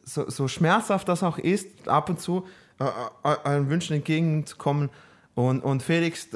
[0.04, 2.46] so, so schmerzhaft das auch ist, ab und zu
[2.78, 4.90] äh, äh, euren Wünschen entgegenzukommen.
[5.34, 6.28] Und, und Felix,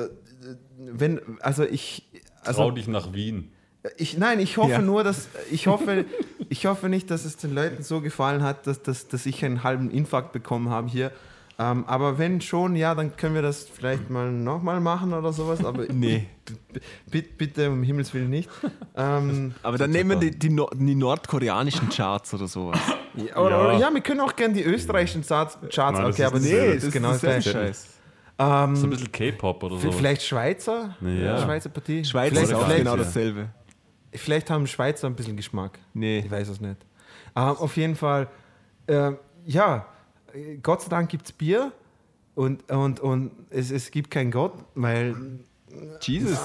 [0.78, 2.04] wenn, also ich.
[2.42, 3.50] Trau Also dich nach Wien.
[3.96, 4.80] ich, nein, ich hoffe Ja.
[4.82, 6.04] nur, dass ich hoffe,
[6.48, 9.64] ich hoffe nicht, dass es den Leuten so gefallen hat, dass, dass, dass ich einen
[9.64, 11.10] halben Infarkt bekommen habe hier.
[11.58, 15.64] Ähm, aber wenn schon, ja, dann können wir das vielleicht mal nochmal machen oder sowas.
[15.64, 16.26] Aber Nee.
[17.10, 18.50] bitte um Himmels Willen nicht.
[18.94, 22.78] Ähm, Aber dann nehmen wir die, die, Nor- die nordkoreanischen Charts oder sowas.
[23.14, 23.64] ja, oder, Ja.
[23.64, 26.74] Oder, ja, wir können auch gerne die österreichischen Charts, Charts Nein, okay, ist aber nee,
[26.74, 27.50] das ist genau das gleiche.
[27.52, 27.86] Scheiß.
[28.38, 29.90] Ähm, So ein bisschen K-Pop oder so.
[29.92, 30.94] vielleicht Schweizer?
[31.00, 31.38] Ja.
[31.42, 32.04] Schweizer Partie?
[32.04, 33.48] Schweiz vielleicht, ist auch vielleicht, genau dasselbe.
[34.12, 35.78] vielleicht haben Schweizer ein bisschen Geschmack.
[35.94, 36.18] Nee.
[36.18, 36.76] Ich weiß es nicht.
[37.34, 38.28] Ähm, auf jeden Fall,
[38.88, 39.12] äh,
[39.46, 39.86] ja,
[40.62, 41.72] Gott sei Dank gibt es Bier
[42.34, 45.16] und, und, und es, es gibt keinen Gott, weil
[46.00, 46.38] Jesus.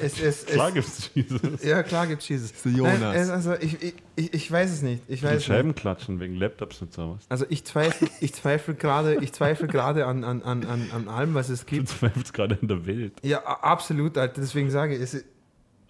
[0.00, 1.62] es, es, Klar es gibt's Jesus.
[1.62, 2.52] ja klar gibt es Jesus.
[2.64, 3.00] Jonas.
[3.00, 5.02] Nein, es, also ich, ich, ich, weiß es nicht.
[5.08, 5.46] Ich weiß es nicht.
[5.46, 7.24] Scheiben klatschen wegen Laptops und sowas.
[7.28, 11.34] Also ich zweifle, ich zweifle gerade, ich zweifle gerade an, an, an, an, an allem,
[11.34, 11.88] was es Du gibt.
[11.88, 13.14] zweifelst gerade in der Welt.
[13.22, 14.40] Ja, absolut, Alter.
[14.40, 15.24] Deswegen sage ich, es,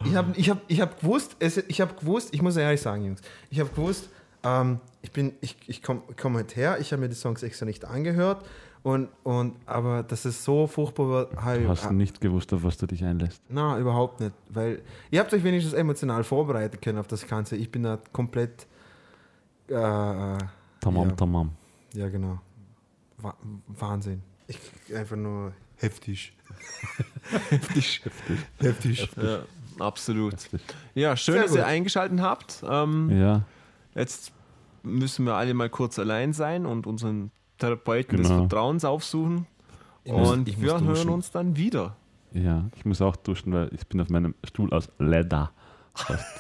[0.04, 3.04] ich habe ich hab, ich hab gewusst, es, ich habe gewusst, ich muss ehrlich sagen,
[3.04, 4.08] Jungs, ich habe gewusst,
[4.42, 7.66] ähm, ich bin, ich, ich komme komm heute her, ich habe mir die Songs extra
[7.66, 8.44] nicht angehört
[8.82, 12.76] und, und aber dass es so furchtbar war, habe Du hast nicht gewusst, auf was
[12.78, 13.40] du dich einlässt.
[13.48, 14.32] na, überhaupt nicht.
[14.48, 17.54] Weil ihr habt euch wenigstens emotional vorbereiten können auf das Ganze.
[17.56, 18.66] Ich bin da komplett.
[19.68, 19.72] Äh,
[20.80, 21.14] Tamam, Ja.
[21.16, 21.50] tamam.
[21.94, 22.40] ja, genau.
[23.18, 23.34] Wa
[23.68, 24.22] Wahnsinn.
[24.48, 24.58] Ich
[24.94, 26.34] einfach nur heftig.
[27.48, 28.02] heftig.
[28.58, 29.08] Heftig.
[29.16, 29.40] Ja,
[29.78, 30.32] absolut.
[30.32, 30.62] Herzlich.
[30.94, 32.62] Ja, schön, Sehr dass ihr eingeschaltet habt.
[32.68, 33.42] Ähm, Ja,
[33.94, 34.32] Jetzt
[34.84, 38.40] müssen wir alle mal kurz allein sein und unseren Therapeuten des Genau.
[38.42, 39.46] Vertrauens aufsuchen.
[40.06, 41.96] muss- und ich muss wir hören uns dann wieder.
[42.32, 42.68] ja.
[42.76, 45.50] Ich muss auch duschen, weil ich bin auf meinem Stuhl aus Leder.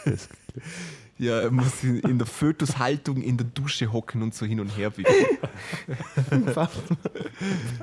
[1.16, 4.76] Ja, er muss in, in der Fötushaltung in der Dusche hocken und so hin und
[4.76, 5.08] her wiegen.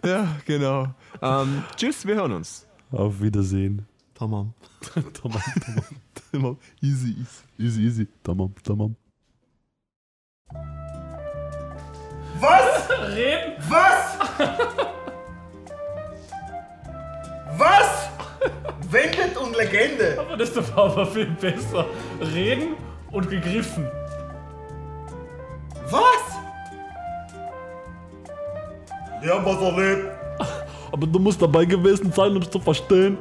[0.03, 0.93] ja, genau.
[1.21, 2.67] Ähm, tschüss, wir hören uns.
[2.91, 3.85] Auf Wiedersehen.
[4.15, 4.53] Tamam.
[5.13, 5.85] tamam, tamam,
[6.31, 6.57] tamam.
[6.81, 8.07] Easy, easy, easy, easy.
[8.23, 8.95] Tamam, tamam.
[12.41, 12.89] Was?
[13.69, 14.17] Was?
[17.57, 18.09] Was?
[18.89, 20.17] Wendet und Legende.
[20.19, 21.85] Aber das ist doch aber viel besser.
[22.19, 22.75] Reden
[23.11, 23.87] und gegriffen.
[25.89, 26.39] Was?
[29.21, 30.11] Wir haben was erlebt.
[30.91, 33.17] Aber du musst dabei gewesen sein, um es zu verstehen.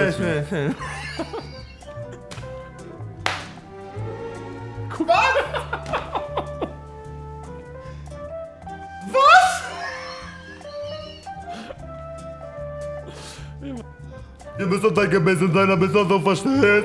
[0.00, 0.76] Oder Das weiß ich nicht.
[14.58, 16.84] Ihr müsst dabei gewesen sein, damit ihr so versteht.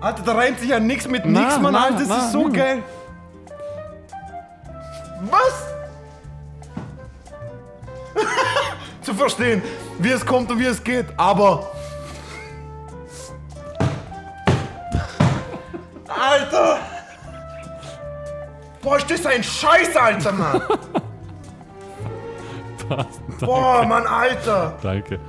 [0.00, 2.44] Alter, da reimt sich ja nichts mit nix, Mann, na, Alter, das na, ist so
[2.44, 2.52] hm.
[2.52, 2.82] geil.
[5.30, 5.66] Was?
[9.02, 9.60] Zu verstehen,
[9.98, 11.70] wie es kommt und wie es geht, aber.
[16.08, 16.78] Alter!
[18.82, 20.62] Boah, ist das ein Scheiß, Alter, Mann!
[23.40, 24.74] Boah, Mann, Alter!
[24.82, 25.20] Danke.